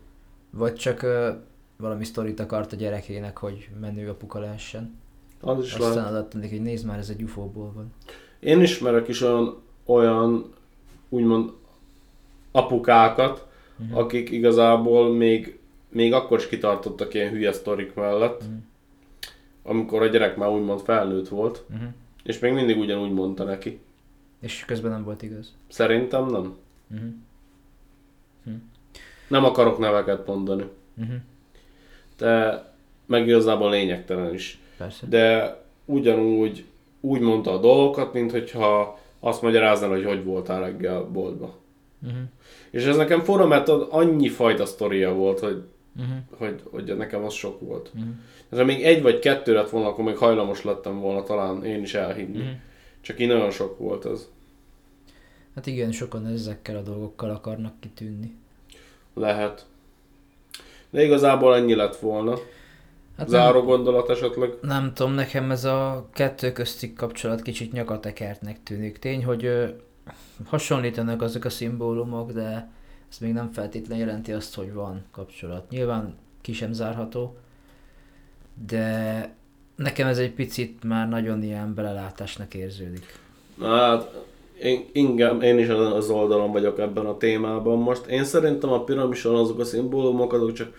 Vagy 0.49 0.73
csak 0.73 1.01
ö, 1.01 1.31
valami 1.77 2.03
sztorit 2.03 2.39
akart 2.39 2.73
a 2.73 2.75
gyerekének, 2.75 3.37
hogy 3.37 3.69
menő 3.79 4.09
apuka 4.09 4.39
lehessen. 4.39 4.97
Az 5.41 5.63
is 5.63 5.77
lehet. 5.77 5.95
Aztán 5.95 6.13
adott 6.13 6.33
neki, 6.33 6.49
hogy 6.49 6.61
nézd 6.61 6.85
már, 6.85 6.97
ez 6.97 7.09
egy 7.09 7.21
UFO-ból 7.21 7.71
van. 7.75 7.93
Én 8.39 8.61
ismerek 8.61 9.07
is 9.07 9.21
olyan, 9.21 9.61
olyan 9.85 10.53
úgymond 11.09 11.51
apukákat, 12.51 13.47
Mhm. 13.77 13.95
akik 13.97 14.29
igazából 14.31 15.13
még, 15.13 15.59
még 15.89 16.13
akkor 16.13 16.39
is 16.39 16.47
kitartottak 16.47 17.13
ilyen 17.13 17.29
hülye 17.31 17.51
sztorik 17.51 17.93
mellett, 17.93 18.41
Mhm. 18.43 18.53
amikor 19.63 20.01
a 20.01 20.07
gyerek 20.07 20.37
már 20.37 20.49
úgymond 20.49 20.79
felnőtt 20.81 21.27
volt, 21.27 21.63
Uh-huh. 21.73 21.87
és 22.23 22.39
még 22.39 22.53
mindig 22.53 22.77
ugyanúgy 22.77 23.11
mondta 23.13 23.43
neki. 23.43 23.79
És 24.45 24.65
közben 24.65 24.91
nem 24.91 25.03
volt 25.03 25.21
igaz. 25.21 25.53
Szerintem 25.67 26.25
nem. 26.25 26.57
Uh-huh. 26.91 27.09
Nem 29.27 29.43
akarok 29.43 29.77
neveket 29.77 30.27
mondani. 30.27 30.63
Uh-huh. 30.97 31.15
De 32.17 32.63
meg 33.05 33.27
igazából 33.27 33.69
lényegtelen 33.69 34.33
is. 34.33 34.59
Persze. 34.77 35.05
De 35.07 35.57
ugyanúgy 35.85 36.65
úgy 37.01 37.19
mondta 37.19 37.51
a 37.51 37.59
dolgokat, 37.59 38.13
mint 38.13 38.31
hogyha 38.31 38.99
azt 39.19 39.41
magyarázna, 39.41 39.87
hogy 39.87 40.05
hogy 40.05 40.23
voltál 40.23 40.59
reggel 40.59 41.03
boltba. 41.03 41.57
Uh-huh. 42.03 42.19
És 42.69 42.85
ez 42.85 42.95
nekem 42.95 43.21
fura, 43.21 43.47
mert 43.47 43.67
annyi 43.69 44.27
fajta 44.27 44.65
sztoria 44.65 45.13
volt, 45.13 45.39
hogy, 45.39 45.63
Uh-huh. 45.99 46.15
hogy, 46.37 46.61
hogy 46.71 46.97
nekem 46.97 47.23
az 47.23 47.33
sok 47.33 47.59
volt. 47.59 47.91
Uh-huh. 47.95 48.09
Ez 48.49 48.59
még 48.59 48.83
egy 48.83 49.01
vagy 49.01 49.19
kettő 49.19 49.53
lett 49.53 49.69
volna, 49.69 49.87
akkor 49.87 50.03
még 50.03 50.17
hajlamos 50.17 50.63
lettem 50.63 50.99
volna 50.99 51.23
talán 51.23 51.63
én 51.63 51.81
is 51.81 51.93
elhinni. 51.93 52.37
Uh-huh. 52.37 52.53
Csak 53.01 53.19
így 53.19 53.27
nagyon 53.27 53.51
sok 53.51 53.77
volt 53.77 54.05
ez. 54.05 54.29
Hát 55.55 55.65
igen, 55.65 55.91
sokan 55.91 56.25
ezekkel 56.25 56.77
a 56.77 56.81
dolgokkal 56.81 57.29
akarnak 57.29 57.79
kitűnni. 57.79 58.35
Lehet. 59.13 59.65
De 60.89 61.03
igazából 61.03 61.55
ennyi 61.55 61.75
lett 61.75 61.95
volna. 61.95 62.37
Hát 63.17 63.29
Záró 63.29 63.57
nem, 63.57 63.65
gondolat 63.65 64.09
esetleg? 64.09 64.53
nem 64.61 64.93
tudom, 64.93 65.13
nekem 65.13 65.51
ez 65.51 65.63
a 65.63 66.07
kettő 66.13 66.51
közti 66.51 66.93
kapcsolat 66.93 67.41
kicsit 67.41 67.71
nyakatekertnek 67.71 68.63
tűnik. 68.63 68.99
Tény, 68.99 69.25
hogy 69.25 69.45
ö, 69.45 69.67
hasonlítanak 70.45 71.21
azok 71.21 71.45
a 71.45 71.49
szimbólumok, 71.49 72.31
de 72.31 72.69
ez 73.09 73.17
még 73.17 73.33
nem 73.33 73.51
feltétlenül 73.51 74.05
jelenti 74.05 74.31
azt, 74.31 74.55
hogy 74.55 74.73
van 74.73 75.03
kapcsolat. 75.11 75.69
Nyilván 75.69 76.15
ki 76.41 76.53
sem 76.53 76.73
zárható, 76.73 77.37
de 78.67 79.29
nekem 79.75 80.07
ez 80.07 80.17
egy 80.17 80.31
picit 80.31 80.83
már 80.83 81.09
nagyon 81.09 81.43
ilyen 81.43 81.73
belelátásnak 81.73 82.53
érződik. 82.53 83.19
Na 83.57 83.75
hát, 83.75 84.25
én, 84.61 84.85
ingem, 84.91 85.41
én 85.41 85.59
is 85.59 85.67
az 85.67 86.09
oldalon 86.09 86.51
vagyok 86.51 86.79
ebben 86.79 87.05
a 87.05 87.17
témában 87.17 87.77
most. 87.77 88.05
Én 88.05 88.23
szerintem 88.23 88.71
a 88.71 88.83
piramison 88.83 89.35
azok 89.35 89.59
a 89.59 89.63
szimbólumok, 89.63 90.33
azok 90.33 90.53
csak 90.53 90.73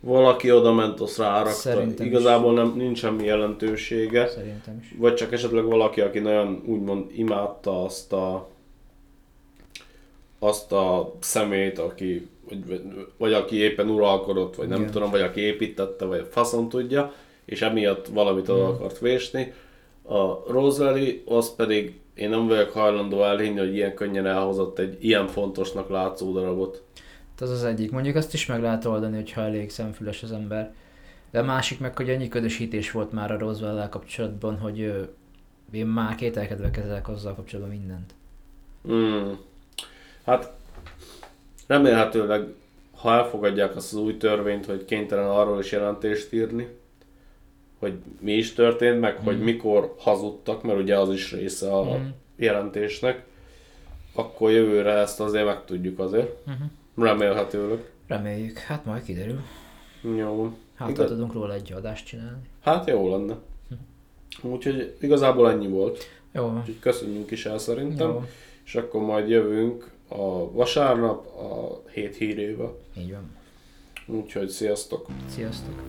valaki 0.00 0.52
oda 0.52 0.72
ment, 0.72 1.00
azt 1.00 1.18
rárakta. 1.18 1.50
Szerintem 1.50 2.06
is. 2.06 2.12
Igazából 2.12 2.52
nem, 2.52 2.72
nincs 2.76 2.98
semmi 2.98 3.24
jelentősége. 3.24 4.28
Szerintem 4.28 4.78
is. 4.80 4.94
Vagy 4.98 5.14
csak 5.14 5.32
esetleg 5.32 5.64
valaki, 5.64 6.00
aki 6.00 6.18
nagyon 6.18 6.62
úgymond 6.66 7.04
imádta 7.16 7.84
azt 7.84 8.12
a 8.12 8.50
azt 10.38 10.72
a 10.72 11.12
szemét, 11.20 11.78
aki, 11.78 12.28
vagy, 12.48 12.80
vagy 13.16 13.32
aki 13.32 13.56
éppen 13.56 13.88
uralkodott, 13.88 14.54
vagy 14.54 14.68
nem 14.68 14.80
Igen. 14.80 14.90
tudom, 14.90 15.10
vagy 15.10 15.20
aki 15.20 15.40
építette, 15.40 16.04
vagy 16.04 16.26
faszon 16.30 16.68
tudja, 16.68 17.12
és 17.44 17.62
emiatt 17.62 18.06
valamit 18.06 18.48
oda 18.48 18.66
akart 18.66 18.98
vésni. 18.98 19.52
A 20.02 20.52
Roswelli, 20.52 21.22
az 21.26 21.54
pedig 21.54 22.00
én 22.14 22.28
nem 22.28 22.46
vagyok 22.46 22.70
hajlandó 22.70 23.24
elhinni, 23.24 23.58
hogy 23.58 23.74
ilyen 23.74 23.94
könnyen 23.94 24.26
elhozott 24.26 24.78
egy 24.78 25.04
ilyen 25.04 25.26
fontosnak 25.26 25.88
látszó 25.88 26.32
darabot. 26.32 26.82
Hát 27.38 27.48
Az 27.48 27.64
egyik. 27.64 27.90
Mondjuk 27.90 28.16
azt 28.16 28.34
is 28.34 28.46
meg 28.46 28.60
lehet 28.60 28.84
oldani, 28.84 29.14
hogyha 29.14 29.40
elég 29.40 29.70
szemfüles 29.70 30.22
az 30.22 30.32
ember. 30.32 30.74
De 31.30 31.38
a 31.38 31.44
másik 31.44 31.80
meg, 31.80 31.96
hogy 31.96 32.10
annyi 32.10 32.28
ködösítés 32.28 32.90
volt 32.90 33.12
már 33.12 33.32
a 33.32 33.38
roswell 33.38 33.88
kapcsolatban, 33.88 34.58
hogy 34.58 35.08
én 35.72 35.86
már 35.86 36.14
kételkedve 36.14 36.70
kezelek 36.70 37.08
azzal 37.08 37.34
kapcsolatban 37.34 37.76
mindent. 37.76 38.14
Hmm. 38.82 39.38
Hát 40.24 40.52
remélhetőleg, 41.66 42.46
ha 42.96 43.12
elfogadják 43.12 43.76
azt 43.76 43.92
az 43.92 43.98
új 43.98 44.16
törvényt, 44.16 44.66
hogy 44.66 44.84
kénytelen 44.84 45.28
arról 45.28 45.58
is 45.58 45.72
jelentést 45.72 46.32
írni, 46.32 46.68
hogy 47.82 47.94
mi 48.20 48.32
is 48.32 48.52
történt, 48.54 49.00
meg 49.00 49.16
hogy 49.16 49.40
mikor 49.40 49.94
hazudtak, 49.98 50.62
mert 50.62 50.78
ugye 50.78 50.98
az 50.98 51.12
is 51.12 51.32
része 51.32 51.72
a 51.72 51.82
Mhm. 51.82 52.02
jelentésnek, 52.36 53.24
akkor 54.14 54.50
jövőre 54.50 54.90
ezt 54.92 55.20
azért 55.20 55.44
megtudjuk 55.44 55.98
azért. 55.98 56.46
Mhm. 56.46 57.04
Remélhetőleg. 57.04 57.90
Reméljük. 58.06 58.58
Hát 58.58 58.84
majd 58.84 59.02
kiderül. 59.02 59.40
Jó. 60.16 60.56
Hát 60.74 60.96
ha 60.96 61.04
tudunk 61.04 61.32
róla 61.32 61.54
egy 61.54 61.72
adást 61.72 62.06
csinálni. 62.06 62.42
Hát 62.62 62.88
jó 62.88 63.10
lenne. 63.10 63.36
Úgyhogy 64.42 64.96
igazából 65.00 65.50
ennyi 65.50 65.68
volt. 65.68 66.04
Jó. 66.32 66.50
Úgyhogy 66.58 66.78
köszönjünk 66.78 67.30
is 67.30 67.46
el 67.46 67.58
szerintem. 67.58 68.08
Jó. 68.08 68.24
És 68.64 68.74
akkor 68.74 69.02
majd 69.02 69.28
jövünk 69.28 69.90
a 70.08 70.52
vasárnap 70.52 71.26
a 71.26 71.80
hét 71.90 72.16
hírével. 72.16 72.74
Így 72.98 73.10
van. 73.10 73.30
Úgyhogy 74.06 74.48
sziasztok! 74.48 75.06
Sziasztok. 75.28 75.82